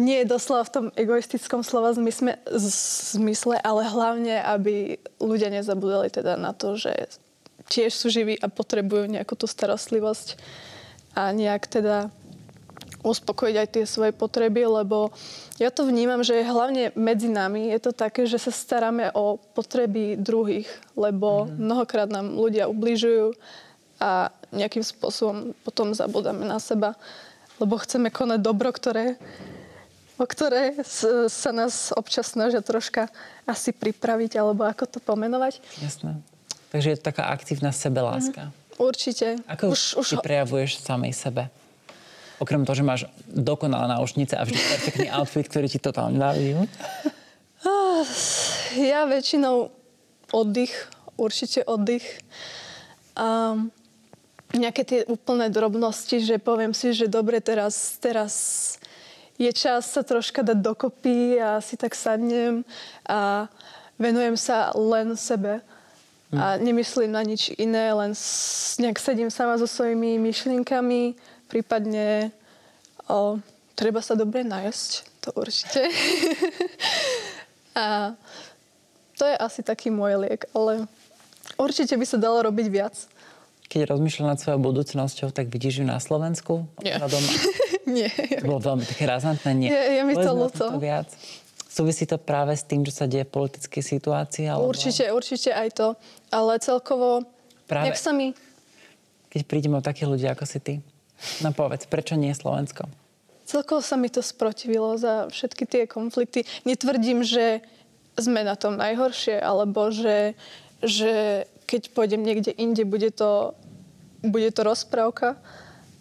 Nie 0.00 0.24
je 0.24 0.32
doslova 0.34 0.66
v 0.66 0.72
tom 0.72 0.86
egoistickom 0.98 1.62
slova 1.62 1.94
zmysle, 1.94 2.40
zmysle, 3.16 3.60
ale 3.60 3.86
hlavne, 3.86 4.40
aby 4.44 4.98
ľudia 5.20 5.52
nezabudali 5.52 6.10
teda 6.10 6.34
na 6.34 6.56
to, 6.56 6.74
že 6.74 7.16
tiež 7.70 7.94
sú 7.94 8.10
živí 8.10 8.34
a 8.40 8.50
potrebujú 8.50 9.06
nejakú 9.06 9.38
tú 9.38 9.46
starostlivosť 9.46 10.40
a 11.12 11.32
nejak 11.32 11.68
teda 11.68 12.08
uspokojiť 13.02 13.56
aj 13.58 13.68
tie 13.68 13.84
svoje 13.84 14.12
potreby, 14.14 14.62
lebo 14.62 15.10
ja 15.58 15.74
to 15.74 15.84
vnímam, 15.84 16.22
že 16.22 16.46
hlavne 16.46 16.94
medzi 16.94 17.26
nami 17.26 17.74
je 17.74 17.78
to 17.82 17.92
také, 17.92 18.24
že 18.30 18.38
sa 18.38 18.54
staráme 18.54 19.10
o 19.12 19.36
potreby 19.52 20.14
druhých, 20.14 20.70
lebo 20.94 21.44
mm. 21.44 21.58
mnohokrát 21.58 22.08
nám 22.08 22.38
ľudia 22.38 22.70
ubližujú 22.70 23.34
a 23.98 24.30
nejakým 24.54 24.86
spôsobom 24.86 25.54
potom 25.66 25.94
zabudáme 25.94 26.46
na 26.46 26.62
seba, 26.62 26.94
lebo 27.58 27.78
chceme 27.82 28.10
konať 28.10 28.38
dobro, 28.38 28.70
ktoré, 28.70 29.18
o 30.18 30.26
ktoré 30.26 30.78
sa 31.26 31.50
nás 31.50 31.90
občas 31.94 32.30
snažia 32.34 32.62
troška 32.62 33.10
asi 33.46 33.74
pripraviť, 33.74 34.38
alebo 34.38 34.62
ako 34.62 34.86
to 34.86 34.98
pomenovať. 35.02 35.58
Jasné. 35.82 36.22
Takže 36.70 36.88
je 36.94 36.96
to 36.98 37.08
taká 37.10 37.28
aktívna 37.34 37.74
sebeláska. 37.74 38.48
Mm. 38.48 38.61
Určite. 38.80 39.40
Ako 39.48 39.72
už, 39.72 39.80
už... 40.00 40.06
ty 40.12 40.16
prejavuješ 40.20 40.80
samej 40.80 41.12
sebe? 41.12 41.52
Okrem 42.42 42.66
toho, 42.66 42.74
že 42.74 42.84
máš 42.84 43.02
dokonalé 43.30 43.86
náušnice 43.92 44.34
a 44.34 44.42
vždy 44.42 44.58
perfektný 44.58 45.06
outfit, 45.16 45.46
ktorý 45.46 45.66
ti 45.70 45.78
totálne 45.78 46.18
baví. 46.18 46.58
Ah, 47.62 48.02
ja 48.74 49.06
väčšinou 49.06 49.70
oddych, 50.34 50.74
určite 51.14 51.62
oddych. 51.62 52.02
A 53.14 53.54
nejaké 54.52 54.82
tie 54.84 55.00
úplné 55.08 55.48
drobnosti, 55.48 56.18
že 56.20 56.42
poviem 56.42 56.76
si, 56.76 56.92
že 56.92 57.08
dobre, 57.08 57.40
teraz, 57.40 57.96
teraz 58.00 58.34
je 59.40 59.48
čas 59.52 59.88
sa 59.88 60.04
troška 60.04 60.44
dať 60.44 60.58
dokopy 60.60 61.40
a 61.40 61.62
si 61.64 61.78
tak 61.78 61.96
sadnem 61.96 62.66
a 63.08 63.48
venujem 63.96 64.36
sa 64.36 64.72
len 64.76 65.16
sebe. 65.16 65.64
A 66.32 66.56
nemyslím 66.56 67.12
na 67.12 67.20
nič 67.20 67.52
iné, 67.60 67.92
len 67.92 68.16
nejak 68.80 68.96
sedím 68.96 69.28
sama 69.28 69.60
so 69.60 69.68
svojimi 69.68 70.16
myšlienkami, 70.16 71.12
Prípadne 71.52 72.32
o, 73.12 73.36
treba 73.76 74.00
sa 74.00 74.16
dobre 74.16 74.40
najesť, 74.40 75.04
to 75.20 75.28
určite. 75.36 75.84
a 77.76 78.16
to 79.20 79.28
je 79.28 79.36
asi 79.36 79.60
taký 79.60 79.92
môj 79.92 80.16
liek, 80.16 80.48
ale 80.56 80.88
určite 81.60 81.92
by 81.92 82.08
sa 82.08 82.16
dalo 82.16 82.48
robiť 82.48 82.66
viac. 82.72 82.96
Keď 83.68 83.84
rozmýšľam 83.84 84.32
nad 84.32 84.40
svojou 84.40 84.64
budúcnosťou, 84.64 85.28
tak 85.28 85.52
vidíš 85.52 85.80
ju 85.80 85.84
na 85.84 86.00
Slovensku? 86.00 86.64
Nie. 86.80 86.96
Na 86.96 87.04
doma? 87.04 87.28
Nie. 87.84 88.08
To 88.40 88.56
bolo 88.56 88.72
veľmi 88.72 88.88
také 88.88 89.04
razantné. 89.04 89.52
Nie. 89.52 89.68
Je, 89.68 89.80
je 90.00 90.02
mi 90.08 90.16
to 90.16 90.32
ľúto. 90.32 90.80
viac. 90.80 91.12
Súvisí 91.72 92.04
to 92.04 92.20
práve 92.20 92.52
s 92.52 92.68
tým, 92.68 92.84
čo 92.84 92.92
sa 92.92 93.08
deje 93.08 93.24
v 93.24 93.32
politickej 93.32 93.80
situácii? 93.80 94.44
Alebo... 94.44 94.68
Určite, 94.68 95.08
určite 95.08 95.56
aj 95.56 95.68
to. 95.72 95.88
Ale 96.28 96.60
celkovo, 96.60 97.24
práve... 97.64 97.88
jak 97.88 97.96
sa 97.96 98.12
mi... 98.12 98.36
Keď 99.32 99.48
prídeme 99.48 99.80
o 99.80 99.84
takých 99.84 100.12
ľudí 100.12 100.28
ako 100.28 100.44
si 100.44 100.60
ty? 100.60 100.74
No 101.40 101.56
povedz, 101.56 101.88
prečo 101.88 102.12
nie 102.12 102.28
Slovensko? 102.36 102.84
Celkovo 103.48 103.80
sa 103.80 103.96
mi 103.96 104.12
to 104.12 104.20
sprotivilo 104.20 105.00
za 105.00 105.32
všetky 105.32 105.64
tie 105.64 105.82
konflikty. 105.88 106.44
Netvrdím, 106.68 107.24
že 107.24 107.64
sme 108.20 108.44
na 108.44 108.52
tom 108.52 108.76
najhoršie, 108.76 109.40
alebo 109.40 109.88
že, 109.88 110.36
že 110.84 111.44
keď 111.64 111.88
pôjdem 111.96 112.20
niekde 112.20 112.52
inde, 112.52 112.84
bude 112.84 113.08
to, 113.16 113.56
bude 114.20 114.52
to 114.52 114.60
rozprávka, 114.60 115.40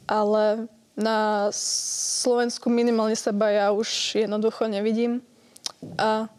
ale 0.04 0.68
na 1.00 1.48
Slovensku 1.56 2.68
minimálne 2.68 3.16
seba 3.16 3.48
ja 3.48 3.72
už 3.72 4.20
jednoducho 4.20 4.68
nevidím. 4.68 5.24
A 5.98 6.30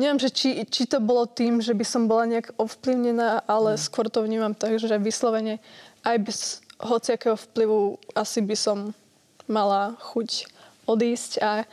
neviem, 0.00 0.16
že 0.16 0.32
či, 0.32 0.64
či 0.64 0.88
to 0.88 1.00
bolo 1.00 1.28
tým, 1.28 1.60
že 1.60 1.76
by 1.76 1.84
som 1.84 2.08
bola 2.08 2.24
nejak 2.24 2.56
ovplyvnená, 2.56 3.44
ale 3.44 3.76
mm. 3.76 3.80
skôr 3.80 4.08
to 4.08 4.24
vnímam 4.24 4.56
tak, 4.56 4.80
že 4.80 4.96
vyslovene 4.96 5.60
aj 6.04 6.16
bez 6.24 6.38
hociakého 6.80 7.36
vplyvu 7.36 8.00
asi 8.16 8.40
by 8.40 8.56
som 8.56 8.78
mala 9.44 9.98
chuť 10.00 10.48
odísť 10.88 11.44
a 11.44 11.68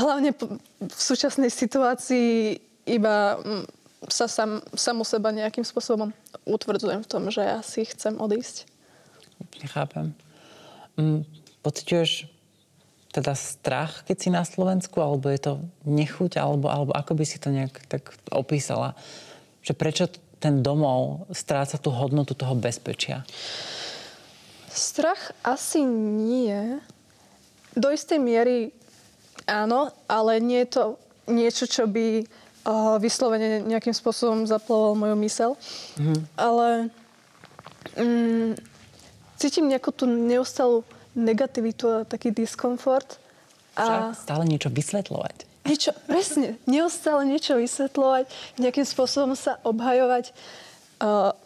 hlavne 0.00 0.32
v 0.80 1.00
súčasnej 1.00 1.52
situácii 1.52 2.56
iba 2.88 3.36
mm, 3.36 3.64
sa 4.08 4.30
sam, 4.30 4.64
samu 4.72 5.04
seba 5.04 5.28
nejakým 5.34 5.66
spôsobom 5.66 6.14
utvrdzujem 6.48 7.04
v 7.04 7.10
tom, 7.10 7.28
že 7.28 7.44
ja 7.44 7.60
si 7.60 7.84
chcem 7.84 8.16
odísť. 8.16 8.64
Nechápem. 9.60 10.16
Mm, 10.96 11.28
pociťuješ 11.60 12.37
teda 13.08 13.32
strach, 13.32 14.04
keď 14.04 14.16
si 14.20 14.28
na 14.28 14.44
Slovensku, 14.44 15.00
alebo 15.00 15.32
je 15.32 15.40
to 15.40 15.52
nechuť, 15.88 16.36
alebo, 16.36 16.68
alebo 16.68 16.92
ako 16.92 17.16
by 17.16 17.24
si 17.24 17.40
to 17.40 17.48
nejak 17.48 17.80
tak 17.88 18.12
opísala? 18.28 18.92
Že 19.64 19.72
prečo 19.74 20.04
ten 20.38 20.60
domov 20.62 21.26
stráca 21.32 21.80
tú 21.80 21.90
hodnotu 21.90 22.36
toho 22.36 22.54
bezpečia? 22.54 23.24
Strach 24.68 25.32
asi 25.42 25.82
nie. 25.82 26.78
Do 27.74 27.90
istej 27.90 28.20
miery 28.20 28.70
áno, 29.48 29.90
ale 30.06 30.38
nie 30.38 30.62
je 30.68 30.70
to 30.76 30.82
niečo, 31.26 31.64
čo 31.64 31.88
by 31.88 32.22
uh, 32.22 32.96
vyslovene 33.00 33.64
nejakým 33.64 33.96
spôsobom 33.96 34.44
zaploval 34.44 34.94
moju 34.94 35.16
mysel. 35.24 35.50
Mm. 35.96 36.20
Ale 36.36 36.68
um, 37.96 38.52
cítim 39.40 39.66
nejakú 39.66 39.90
tú 39.90 40.04
neustalú 40.04 40.84
negativitu 41.14 41.84
a 41.88 41.96
taký 42.04 42.34
diskomfort. 42.34 43.20
A 43.78 44.12
Však 44.12 44.28
stále 44.28 44.44
niečo 44.48 44.68
vysvetľovať. 44.72 45.48
Niečo, 45.68 45.92
presne, 46.08 46.56
neustále 46.64 47.28
niečo 47.28 47.60
vysvetľovať, 47.60 48.24
nejakým 48.56 48.86
spôsobom 48.88 49.36
sa 49.36 49.60
obhajovať. 49.68 50.32
Uh, 50.98 51.36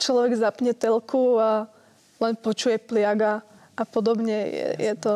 človek 0.00 0.36
zapne 0.40 0.72
telku 0.72 1.36
a 1.36 1.68
len 2.18 2.34
počuje 2.40 2.80
pliaga 2.80 3.44
a 3.78 3.82
podobne. 3.84 4.48
Je, 4.48 4.68
je 4.80 4.94
to... 4.96 5.12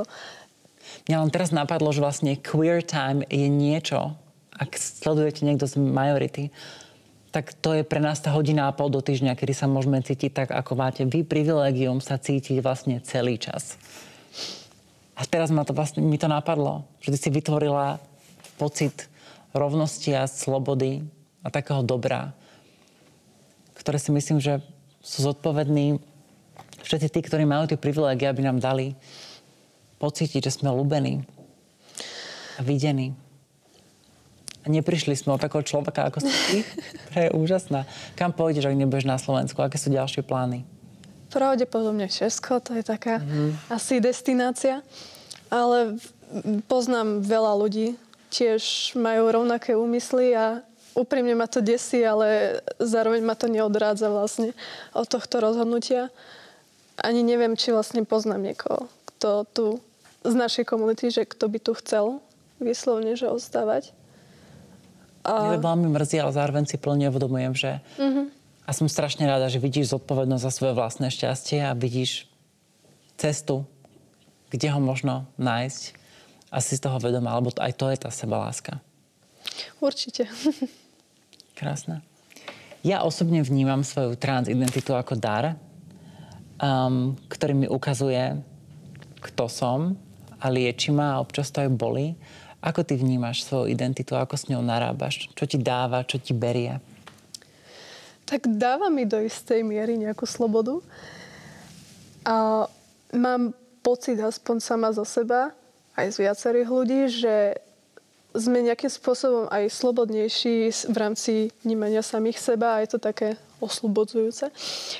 Mňa 1.09 1.17
len 1.25 1.31
teraz 1.33 1.51
napadlo, 1.51 1.89
že 1.91 2.05
vlastne 2.05 2.37
queer 2.37 2.85
time 2.85 3.25
je 3.33 3.49
niečo, 3.49 4.15
ak 4.55 4.77
sledujete 4.77 5.43
niekto 5.43 5.65
z 5.65 5.81
majority, 5.81 6.53
tak 7.33 7.57
to 7.57 7.73
je 7.73 7.83
pre 7.83 7.97
nás 7.97 8.21
tá 8.21 8.29
hodina 8.37 8.69
a 8.69 8.77
pol 8.77 8.93
do 8.93 9.01
týždňa, 9.01 9.33
kedy 9.33 9.57
sa 9.57 9.65
môžeme 9.65 10.05
cítiť 10.05 10.31
tak, 10.31 10.49
ako 10.53 10.77
máte 10.77 11.09
vy 11.09 11.25
privilegium 11.25 12.05
sa 12.05 12.21
cítiť 12.21 12.61
vlastne 12.61 13.01
celý 13.01 13.41
čas. 13.41 13.81
A 15.17 15.25
teraz 15.25 15.49
ma 15.49 15.65
to 15.65 15.73
vlastne, 15.73 16.05
mi 16.05 16.21
to 16.21 16.29
napadlo, 16.29 16.85
že 17.01 17.17
ty 17.17 17.19
si 17.19 17.31
vytvorila 17.33 17.97
pocit 18.61 19.09
rovnosti 19.57 20.13
a 20.13 20.29
slobody 20.29 21.09
a 21.41 21.49
takého 21.49 21.81
dobra, 21.81 22.37
ktoré 23.81 23.97
si 23.97 24.13
myslím, 24.13 24.37
že 24.37 24.61
sú 25.01 25.25
zodpovední 25.25 25.99
všetci 26.85 27.09
tí, 27.09 27.21
ktorí 27.25 27.49
majú 27.49 27.65
tie 27.65 27.81
privilégie, 27.81 28.29
aby 28.29 28.45
nám 28.45 28.61
dali 28.61 28.93
pocítiť, 29.97 30.53
že 30.53 30.61
sme 30.61 30.69
ľúbení 30.69 31.25
a 32.59 32.61
videní. 32.61 33.17
A 34.63 34.67
neprišli 34.71 35.19
sme 35.19 35.35
od 35.35 35.43
takého 35.43 35.67
človeka 35.67 36.07
ako 36.07 36.23
si 36.23 36.33
ty, 36.49 36.57
ktorá 37.09 37.21
je 37.27 37.31
úžasná. 37.35 37.81
Kam 38.15 38.31
pôjdeš, 38.31 38.71
ak 38.71 38.79
nebudeš 38.79 39.07
na 39.07 39.19
Slovensku? 39.19 39.59
Aké 39.61 39.77
sú 39.77 39.91
ďalšie 39.91 40.23
plány? 40.23 40.63
Pravdepodobne 41.33 42.07
Česko, 42.13 42.61
to 42.61 42.77
je 42.77 42.85
taká 42.85 43.19
mm-hmm. 43.19 43.73
asi 43.73 43.99
destinácia. 43.99 44.85
Ale 45.49 45.97
poznám 46.69 47.25
veľa 47.25 47.53
ľudí, 47.57 47.97
tiež 48.33 48.95
majú 48.97 49.29
rovnaké 49.29 49.77
úmysly 49.77 50.33
a 50.33 50.65
úprimne 50.97 51.37
ma 51.37 51.49
to 51.49 51.61
desí, 51.61 52.05
ale 52.05 52.61
zároveň 52.81 53.21
ma 53.25 53.37
to 53.37 53.49
neodrádza 53.49 54.09
vlastne 54.09 54.57
od 54.93 55.09
tohto 55.09 55.41
rozhodnutia 55.41 56.13
ani 57.01 57.25
neviem, 57.25 57.57
či 57.57 57.73
vlastne 57.73 58.05
poznám 58.05 58.53
niekoho, 58.53 58.91
kto 59.17 59.49
tu 59.51 59.67
z 60.23 60.35
našej 60.37 60.69
komunity, 60.69 61.09
že 61.09 61.25
kto 61.25 61.49
by 61.49 61.59
tu 61.59 61.73
chcel 61.81 62.21
vyslovne, 62.61 63.17
že 63.17 63.33
ostávať. 63.33 63.97
Mňa 65.23 65.63
veľmi 65.63 65.89
mrzí, 65.95 66.19
ale 66.19 66.35
zároveň 66.35 66.65
si 66.67 66.77
plne 66.79 67.07
uvedomujem, 67.07 67.53
že 67.55 67.71
mm-hmm. 67.99 68.27
a 68.67 68.71
som 68.75 68.91
strašne 68.91 69.23
rada, 69.23 69.47
že 69.47 69.63
vidíš 69.63 69.95
zodpovednosť 69.95 70.43
za 70.43 70.51
svoje 70.51 70.75
vlastné 70.75 71.15
šťastie 71.15 71.63
a 71.63 71.79
vidíš 71.79 72.27
cestu, 73.15 73.63
kde 74.51 74.75
ho 74.75 74.83
možno 74.83 75.31
nájsť 75.39 75.83
a 76.53 76.59
si 76.59 76.75
z 76.77 76.83
toho 76.85 76.99
vedomá, 76.99 77.33
alebo 77.33 77.55
aj 77.55 77.73
to 77.79 77.87
je 77.89 77.99
tá 78.03 78.11
sebaláska. 78.11 78.83
Určite. 79.79 80.27
Krásne. 81.59 82.03
Ja 82.83 83.07
osobne 83.07 83.47
vnímam 83.47 83.87
svoju 83.87 84.19
transidentitu 84.19 84.99
ako 84.99 85.15
dar, 85.15 85.55
um, 86.59 87.15
ktorý 87.31 87.55
mi 87.55 87.67
ukazuje, 87.71 88.43
kto 89.23 89.47
som 89.47 89.95
a 90.43 90.51
lieči 90.51 90.91
ma 90.91 91.15
a 91.15 91.23
občas 91.23 91.55
to 91.55 91.63
aj 91.63 91.71
boli. 91.71 92.19
Ako 92.63 92.87
ty 92.87 92.95
vnímaš 92.95 93.43
svoju 93.43 93.75
identitu, 93.75 94.15
ako 94.15 94.39
s 94.39 94.47
ňou 94.47 94.63
narábaš? 94.63 95.27
Čo 95.35 95.45
ti 95.51 95.59
dáva, 95.59 96.07
čo 96.07 96.23
ti 96.23 96.31
berie? 96.31 96.79
Tak 98.23 98.47
dáva 98.47 98.87
mi 98.87 99.03
do 99.03 99.19
istej 99.19 99.67
miery 99.67 99.99
nejakú 99.99 100.25
slobodu. 100.25 100.79
A 102.23 102.71
mám 103.11 103.51
pocit, 103.83 104.23
aspoň 104.23 104.63
sama 104.63 104.95
zo 104.95 105.03
seba, 105.03 105.51
aj 105.99 106.15
z 106.15 106.17
viacerých 106.23 106.69
ľudí, 106.71 107.01
že 107.11 107.59
sme 108.33 108.65
nejakým 108.65 108.89
spôsobom 108.89 109.45
aj 109.53 109.69
slobodnejší 109.69 110.73
v 110.89 110.97
rámci 110.97 111.33
vnímania 111.61 112.01
samých 112.01 112.41
seba 112.41 112.79
a 112.79 112.81
je 112.81 112.97
to 112.97 112.99
také 113.03 113.37
oslobodzujúce. 113.61 114.49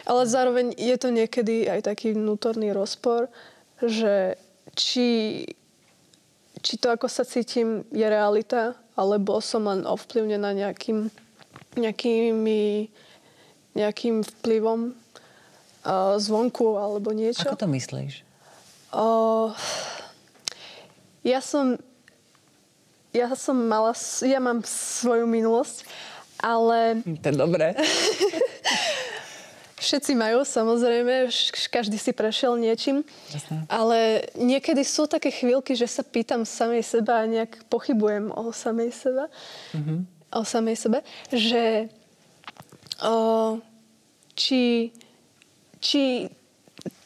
Ale 0.05 0.23
zároveň 0.29 0.77
je 0.77 0.97
to 1.01 1.09
niekedy 1.09 1.65
aj 1.65 1.89
taký 1.89 2.13
vnútorný 2.13 2.77
rozpor, 2.77 3.33
že 3.81 4.37
či, 4.77 5.43
či 6.63 6.79
to, 6.79 6.95
ako 6.95 7.11
sa 7.11 7.27
cítim, 7.27 7.83
je 7.91 8.07
realita, 8.07 8.79
alebo 8.95 9.43
som 9.43 9.67
len 9.67 9.83
ovplyvnená 9.83 10.55
nejakým, 10.55 11.11
nejakými, 11.75 12.87
nejakým 13.75 14.23
vplyvom 14.23 14.95
uh, 14.95 16.17
zvonku 16.17 16.79
alebo 16.79 17.11
niečo. 17.11 17.51
Ako 17.51 17.59
to 17.59 17.69
myslíš? 17.69 18.23
Uh, 18.95 19.51
ja 21.27 21.43
som 21.43 21.77
ja 23.13 23.29
som 23.37 23.69
mala, 23.69 23.93
ja 24.25 24.41
mám 24.41 24.65
svoju 24.65 25.29
minulosť, 25.29 25.85
ale... 26.41 27.05
To 27.05 27.27
je 27.29 27.37
dobré. 27.37 27.77
Všetci 29.83 30.15
majú, 30.15 30.47
samozrejme, 30.47 31.27
každý 31.75 31.99
si 31.99 32.15
prešiel 32.15 32.55
niečím. 32.55 33.03
Jasne. 33.35 33.67
Ale 33.67 34.31
niekedy 34.39 34.87
sú 34.87 35.11
také 35.11 35.35
chvíľky, 35.35 35.75
že 35.75 35.91
sa 35.91 36.07
pýtam 36.07 36.47
samej 36.47 36.87
seba 36.87 37.19
a 37.19 37.27
nejak 37.27 37.67
pochybujem 37.67 38.31
o 38.31 38.55
samej 38.55 38.95
seba. 38.95 39.27
Mm-hmm. 39.75 39.99
O 40.39 40.43
samej 40.47 40.77
sebe, 40.79 40.99
že 41.35 41.91
o, 43.03 43.59
či, 44.39 44.95
či 45.83 46.31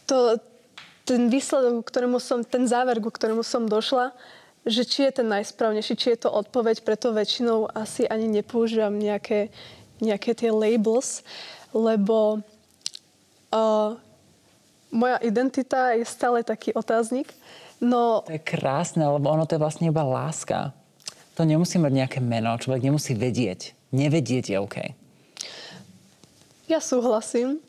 to, 0.05 0.37
ten 1.09 1.33
výsledok, 1.33 1.81
ktorému 1.81 2.21
som, 2.21 2.45
ten 2.45 2.69
záver, 2.69 3.01
ku 3.01 3.09
ktorému 3.09 3.41
som 3.41 3.65
došla, 3.65 4.13
že 4.69 4.85
či 4.85 5.09
je 5.09 5.23
ten 5.23 5.29
najsprávnejší, 5.33 5.95
či 5.97 6.13
je 6.13 6.29
to 6.29 6.31
odpoveď, 6.31 6.85
preto 6.85 7.17
väčšinou 7.17 7.73
asi 7.73 8.05
ani 8.05 8.29
nepoužívam 8.29 8.93
nejaké, 8.93 9.49
nejaké 10.05 10.37
tie 10.37 10.53
labels, 10.53 11.25
lebo 11.73 12.45
Uh, 13.53 13.97
moja 14.91 15.19
identita 15.23 15.95
je 15.95 16.05
stále 16.07 16.43
taký 16.43 16.73
otáznik. 16.73 17.31
No... 17.81 18.25
To 18.27 18.33
je 18.33 18.43
krásne, 18.43 19.05
lebo 19.05 19.29
ono 19.29 19.45
to 19.45 19.57
je 19.57 19.63
vlastne 19.63 19.87
iba 19.91 20.03
láska. 20.03 20.73
To 21.37 21.45
nemusí 21.45 21.77
mať 21.77 21.93
nejaké 21.93 22.19
meno, 22.25 22.57
človek 22.57 22.89
nemusí 22.89 23.13
vedieť. 23.13 23.77
Nevedieť 23.93 24.45
je 24.53 24.57
OK. 24.57 24.77
Ja 26.67 26.81
súhlasím, 26.81 27.63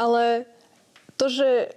ale 0.00 0.48
to, 1.20 1.28
že 1.28 1.76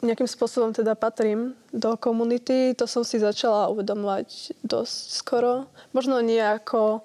nejakým 0.00 0.26
spôsobom 0.26 0.72
teda 0.72 0.96
patrím 0.96 1.52
do 1.70 1.94
komunity, 2.00 2.72
to 2.72 2.88
som 2.88 3.04
si 3.04 3.20
začala 3.20 3.68
uvedomovať 3.68 4.56
dosť 4.64 4.96
skoro. 5.12 5.68
Možno 5.92 6.24
nie 6.24 6.40
ako, 6.40 7.04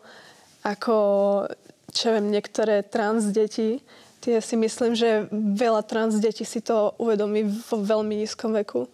ako 0.64 0.98
čo 1.92 2.16
viem, 2.16 2.32
niektoré 2.32 2.84
trans 2.88 3.28
deti, 3.36 3.84
Tie 4.26 4.42
si 4.42 4.58
myslím, 4.58 4.98
že 4.98 5.30
veľa 5.30 5.86
trans 5.86 6.18
detí 6.18 6.42
si 6.42 6.58
to 6.58 6.98
uvedomí 6.98 7.46
vo 7.46 7.78
veľmi 7.78 8.26
nízkom 8.26 8.58
veku. 8.58 8.90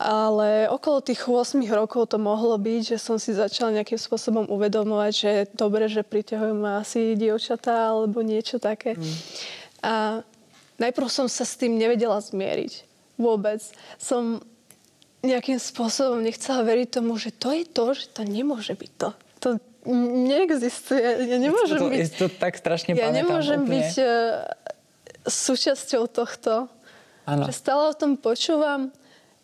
Ale 0.00 0.66
okolo 0.66 0.98
tých 1.04 1.22
8 1.22 1.60
rokov 1.70 2.10
to 2.10 2.18
mohlo 2.18 2.58
byť, 2.58 2.96
že 2.96 2.98
som 2.98 3.14
si 3.14 3.30
začala 3.30 3.78
nejakým 3.78 4.00
spôsobom 4.00 4.50
uvedomovať, 4.50 5.12
že 5.14 5.32
dobre, 5.54 5.86
že 5.86 6.02
priťahujú 6.02 6.54
ma 6.58 6.82
asi 6.82 7.14
dievčatá 7.14 7.94
alebo 7.94 8.26
niečo 8.26 8.58
také. 8.58 8.98
Mm. 8.98 9.14
A 9.86 9.94
najprv 10.82 11.06
som 11.06 11.30
sa 11.30 11.46
s 11.46 11.54
tým 11.54 11.78
nevedela 11.78 12.18
zmieriť. 12.18 12.88
Vôbec. 13.20 13.62
Som 14.02 14.42
nejakým 15.22 15.62
spôsobom 15.62 16.24
nechcela 16.24 16.66
veriť 16.66 16.98
tomu, 16.98 17.14
že 17.20 17.30
to 17.30 17.54
je 17.54 17.64
to, 17.68 17.94
že 17.94 18.10
to 18.10 18.26
nemôže 18.26 18.74
byť 18.74 18.92
to. 18.98 19.10
To 19.46 19.48
neexistuje. 19.88 21.30
Ja 21.30 21.38
nemôžem 21.40 21.78
to, 21.80 21.88
byť... 21.88 22.10
To 22.20 22.26
tak 22.28 22.56
strašne 22.60 22.92
Ja 22.96 23.08
nemôžem 23.08 23.64
úplne. 23.64 23.80
byť 23.80 23.90
uh, 24.00 24.08
súčasťou 25.24 26.04
tohto. 26.10 26.68
Ano. 27.24 27.44
Že 27.48 27.52
stále 27.54 27.82
o 27.88 27.94
tom 27.96 28.16
počúvam 28.20 28.92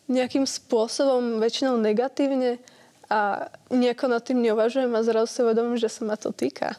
nejakým 0.07 0.47
spôsobom, 0.47 1.41
väčšinou 1.41 1.79
negatívne 1.79 2.61
a 3.07 3.51
nejako 3.71 4.05
nad 4.11 4.21
tým 4.23 4.39
neuvažujem 4.43 4.91
a 4.91 5.01
zrazu 5.03 5.27
si 5.31 5.39
uvedomím, 5.43 5.79
že 5.79 5.91
sa 5.91 6.03
ma 6.03 6.15
to 6.19 6.31
týka. 6.31 6.75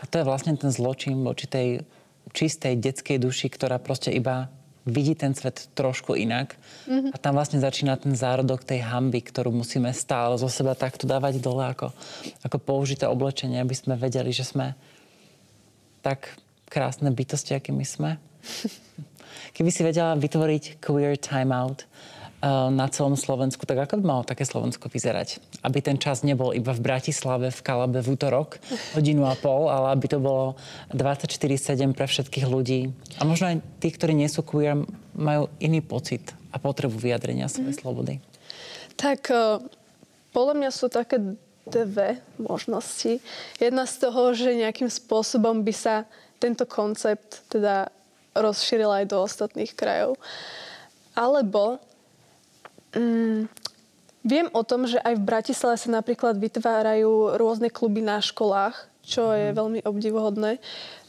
A 0.00 0.04
to 0.06 0.22
je 0.22 0.24
vlastne 0.26 0.54
ten 0.58 0.70
zločin 0.70 1.18
voči 1.22 1.46
tej 1.46 1.68
čistej 2.30 2.78
detskej 2.78 3.18
duši, 3.18 3.50
ktorá 3.50 3.78
proste 3.82 4.14
iba 4.14 4.50
vidí 4.88 5.12
ten 5.12 5.36
svet 5.36 5.68
trošku 5.76 6.16
inak. 6.16 6.56
Mm-hmm. 6.88 7.12
A 7.12 7.16
tam 7.20 7.36
vlastne 7.36 7.60
začína 7.60 8.00
ten 8.00 8.16
zárodok 8.16 8.64
tej 8.64 8.80
hamby, 8.84 9.20
ktorú 9.20 9.52
musíme 9.52 9.92
stále 9.92 10.36
zo 10.40 10.48
seba 10.48 10.72
takto 10.72 11.04
dávať 11.04 11.42
dole 11.42 11.68
ako, 11.68 11.92
ako 12.44 12.56
použité 12.60 13.04
oblečenie, 13.04 13.60
aby 13.60 13.76
sme 13.76 14.00
vedeli, 14.00 14.32
že 14.32 14.48
sme 14.48 14.72
tak 16.00 16.32
krásne 16.70 17.12
bytosti, 17.12 17.52
akými 17.52 17.84
sme. 17.84 18.16
Keby 19.56 19.70
si 19.74 19.82
vedela 19.84 20.16
vytvoriť 20.16 20.80
queer 20.80 21.18
timeout, 21.20 21.84
na 22.48 22.88
celom 22.88 23.20
Slovensku, 23.20 23.68
tak 23.68 23.76
ako 23.84 24.00
by 24.00 24.04
malo 24.04 24.22
také 24.24 24.48
Slovensko 24.48 24.88
vyzerať? 24.88 25.60
Aby 25.60 25.84
ten 25.84 26.00
čas 26.00 26.24
nebol 26.24 26.56
iba 26.56 26.72
v 26.72 26.80
Bratislave, 26.80 27.52
v 27.52 27.60
Kalabe 27.60 28.00
v 28.00 28.16
útorok, 28.16 28.56
hodinu 28.96 29.28
a 29.28 29.36
pol, 29.36 29.68
ale 29.68 29.92
aby 29.92 30.08
to 30.08 30.16
bolo 30.16 30.56
24-7 30.96 31.92
pre 31.92 32.08
všetkých 32.08 32.46
ľudí. 32.48 32.88
A 33.20 33.28
možno 33.28 33.52
aj 33.52 33.56
tí, 33.84 33.92
ktorí 33.92 34.16
nie 34.16 34.28
sú 34.32 34.40
queer, 34.40 34.80
majú 35.12 35.52
iný 35.60 35.84
pocit 35.84 36.32
a 36.48 36.56
potrebu 36.56 36.96
vyjadrenia 36.96 37.52
svojej 37.52 37.76
mm. 37.76 37.80
slobody. 37.84 38.14
Tak 38.96 39.28
uh, 39.28 39.60
podľa 40.32 40.54
mňa 40.56 40.70
sú 40.72 40.88
také 40.88 41.20
dve 41.68 42.24
možnosti. 42.40 43.20
Jedna 43.60 43.84
z 43.84 43.94
toho, 44.00 44.32
že 44.32 44.56
nejakým 44.56 44.88
spôsobom 44.88 45.60
by 45.60 45.74
sa 45.76 45.94
tento 46.40 46.64
koncept 46.64 47.44
teda 47.52 47.92
rozšíril 48.32 48.88
aj 48.88 49.04
do 49.12 49.20
ostatných 49.20 49.76
krajov. 49.76 50.16
Alebo 51.12 51.82
Mm, 52.96 53.46
viem 54.26 54.46
o 54.52 54.62
tom, 54.62 54.86
že 54.86 54.98
aj 55.00 55.14
v 55.16 55.26
Bratislave 55.26 55.76
sa 55.78 55.88
napríklad 55.90 56.36
vytvárajú 56.36 57.38
rôzne 57.38 57.70
kluby 57.70 58.02
na 58.02 58.18
školách, 58.18 58.76
čo 59.06 59.30
je 59.32 59.50
mm. 59.50 59.56
veľmi 59.56 59.80
obdivuhodné. 59.86 60.58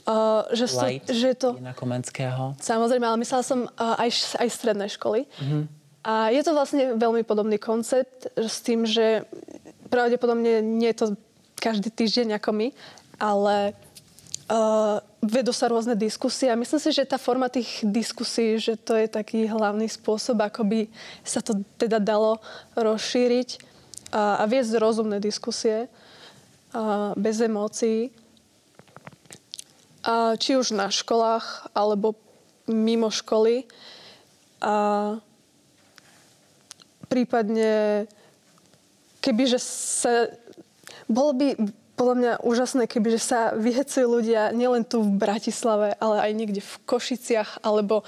Uh, 0.02 0.50
že, 0.58 0.66
Light, 0.82 1.06
so, 1.06 1.14
že 1.14 1.38
to... 1.38 1.54
Komenského. 1.78 2.58
Samozrejme, 2.58 3.06
ale 3.06 3.22
myslela 3.22 3.46
som 3.46 3.70
uh, 3.70 4.02
aj, 4.02 4.42
aj 4.42 4.50
stredné 4.50 4.90
školy. 4.90 5.30
Mm-hmm. 5.30 5.64
A 6.02 6.34
je 6.34 6.42
to 6.42 6.58
vlastne 6.58 6.98
veľmi 6.98 7.22
podobný 7.22 7.62
koncept 7.62 8.26
s 8.34 8.66
tým, 8.66 8.90
že 8.90 9.30
pravdepodobne 9.94 10.66
nie 10.66 10.90
je 10.90 10.98
to 10.98 11.08
každý 11.62 11.94
týždeň 11.94 12.42
ako 12.42 12.50
my, 12.58 12.68
ale 13.22 13.78
uh, 14.52 15.00
vedú 15.24 15.56
sa 15.56 15.72
rôzne 15.72 15.96
diskusie 15.96 16.52
a 16.52 16.60
myslím 16.60 16.82
si, 16.84 16.92
že 16.92 17.08
tá 17.08 17.16
forma 17.16 17.48
tých 17.48 17.82
diskusí, 17.88 18.60
že 18.60 18.76
to 18.76 19.00
je 19.00 19.08
taký 19.08 19.48
hlavný 19.48 19.88
spôsob, 19.88 20.44
ako 20.44 20.68
by 20.68 20.80
sa 21.24 21.40
to 21.40 21.64
teda 21.80 22.04
dalo 22.04 22.44
rozšíriť 22.76 23.50
a, 24.12 24.44
a 24.44 24.44
viesť 24.46 24.76
rozumné 24.76 25.24
diskusie 25.24 25.88
a, 25.88 27.16
bez 27.16 27.40
emócií. 27.40 28.12
A, 30.04 30.36
či 30.36 30.60
už 30.60 30.76
na 30.76 30.92
školách, 30.92 31.72
alebo 31.72 32.20
mimo 32.68 33.08
školy. 33.08 33.70
A 34.62 35.18
prípadne, 37.08 38.06
kebyže 39.24 39.60
sa... 39.62 40.32
Bolo 41.12 41.36
by 41.36 41.48
podľa 41.96 42.16
mňa 42.18 42.32
úžasné, 42.42 42.84
kebyže 42.88 43.22
sa 43.22 43.40
vyhecujú 43.54 44.22
ľudia 44.22 44.50
nielen 44.56 44.88
tu 44.88 45.04
v 45.04 45.12
Bratislave, 45.12 45.94
ale 46.02 46.30
aj 46.30 46.32
niekde 46.34 46.62
v 46.64 46.74
Košiciach 46.88 47.62
alebo, 47.62 48.02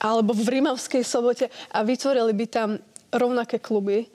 alebo 0.00 0.32
v 0.32 0.60
Rímavskej 0.60 1.02
sobote 1.04 1.52
a 1.74 1.78
vytvorili 1.84 2.32
by 2.32 2.46
tam 2.48 2.70
rovnaké 3.12 3.60
kluby. 3.60 4.08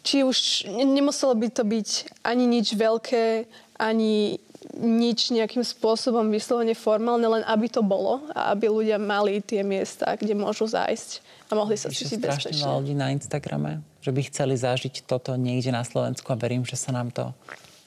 Či 0.00 0.24
už 0.24 0.64
nemuselo 0.70 1.36
by 1.36 1.48
to 1.52 1.60
byť 1.60 1.88
ani 2.24 2.48
nič 2.48 2.72
veľké, 2.72 3.44
ani 3.76 4.40
nič 4.80 5.32
nejakým 5.32 5.64
spôsobom 5.64 6.28
vyslovene 6.32 6.72
formálne, 6.76 7.26
len 7.26 7.44
aby 7.44 7.66
to 7.68 7.84
bolo 7.84 8.24
a 8.32 8.52
aby 8.52 8.68
ľudia 8.68 8.96
mali 8.96 9.40
tie 9.44 9.60
miesta, 9.60 10.16
kde 10.16 10.36
môžu 10.36 10.68
zájsť 10.68 11.20
a 11.50 11.58
mohli 11.58 11.74
sa 11.74 11.90
cítiť 11.90 12.20
bezpečne. 12.22 12.64
ľudí 12.64 12.94
na 12.94 13.10
Instagrame, 13.10 13.82
že 14.00 14.14
by 14.14 14.20
chceli 14.30 14.54
zažiť 14.54 15.04
toto 15.04 15.34
niekde 15.34 15.74
na 15.74 15.82
Slovensku 15.82 16.28
a 16.30 16.38
verím, 16.38 16.62
že 16.62 16.78
sa 16.78 16.94
nám 16.94 17.10
to 17.10 17.34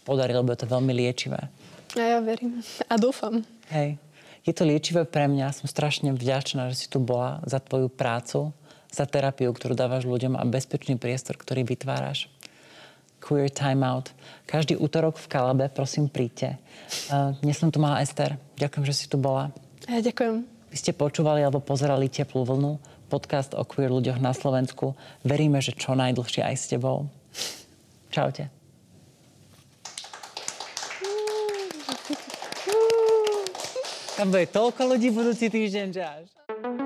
podarí, 0.03 0.35
lebo 0.35 0.51
je 0.51 0.59
to 0.63 0.67
veľmi 0.67 0.91
liečivé. 0.91 1.49
A 1.95 2.03
ja 2.03 2.19
verím 2.19 2.59
a 2.87 2.95
dúfam. 2.99 3.41
Hej. 3.71 3.97
Je 4.43 4.51
to 4.51 4.67
liečivé 4.67 5.07
pre 5.07 5.31
mňa. 5.31 5.55
Som 5.55 5.71
strašne 5.71 6.11
vďačná, 6.11 6.67
že 6.69 6.83
si 6.83 6.87
tu 6.91 6.99
bola 6.99 7.39
za 7.47 7.63
tvoju 7.63 7.87
prácu, 7.87 8.51
za 8.91 9.07
terapiu, 9.07 9.49
ktorú 9.55 9.71
dávaš 9.73 10.03
ľuďom 10.03 10.35
a 10.35 10.43
bezpečný 10.43 10.99
priestor, 10.99 11.39
ktorý 11.39 11.63
vytváraš. 11.63 12.27
Queer 13.23 13.47
Timeout. 13.47 14.11
Každý 14.43 14.75
útorok 14.75 15.15
v 15.15 15.31
Kalabe, 15.31 15.71
prosím, 15.71 16.11
príďte. 16.11 16.59
Dnes 17.39 17.55
som 17.55 17.71
tu 17.71 17.79
mala 17.79 18.03
Ester. 18.03 18.35
Ďakujem, 18.59 18.83
že 18.83 18.93
si 18.93 19.05
tu 19.07 19.15
bola. 19.15 19.47
Ja 19.87 20.03
ďakujem. 20.03 20.43
Vy 20.43 20.75
ste 20.75 20.91
počúvali 20.91 21.39
alebo 21.39 21.63
pozerali 21.63 22.11
Teplú 22.11 22.43
vlnu, 22.43 22.83
podcast 23.07 23.55
o 23.55 23.63
queer 23.63 23.93
ľuďoch 23.95 24.19
na 24.19 24.35
Slovensku. 24.35 24.91
Veríme, 25.23 25.63
že 25.63 25.71
čo 25.71 25.95
najdlhšie 25.95 26.43
aj 26.43 26.55
s 26.59 26.65
tebou. 26.67 27.07
Čaute. 28.11 28.62
Kam 34.13 34.29
bëjë 34.29 34.51
tokë, 34.53 34.77
këllë 34.77 34.99
gjithë 35.01 35.17
për 35.19 35.29
të 35.31 35.35
si 35.39 35.49
të 35.49 35.63
ishë 35.65 35.85
gjashë. 35.97 36.82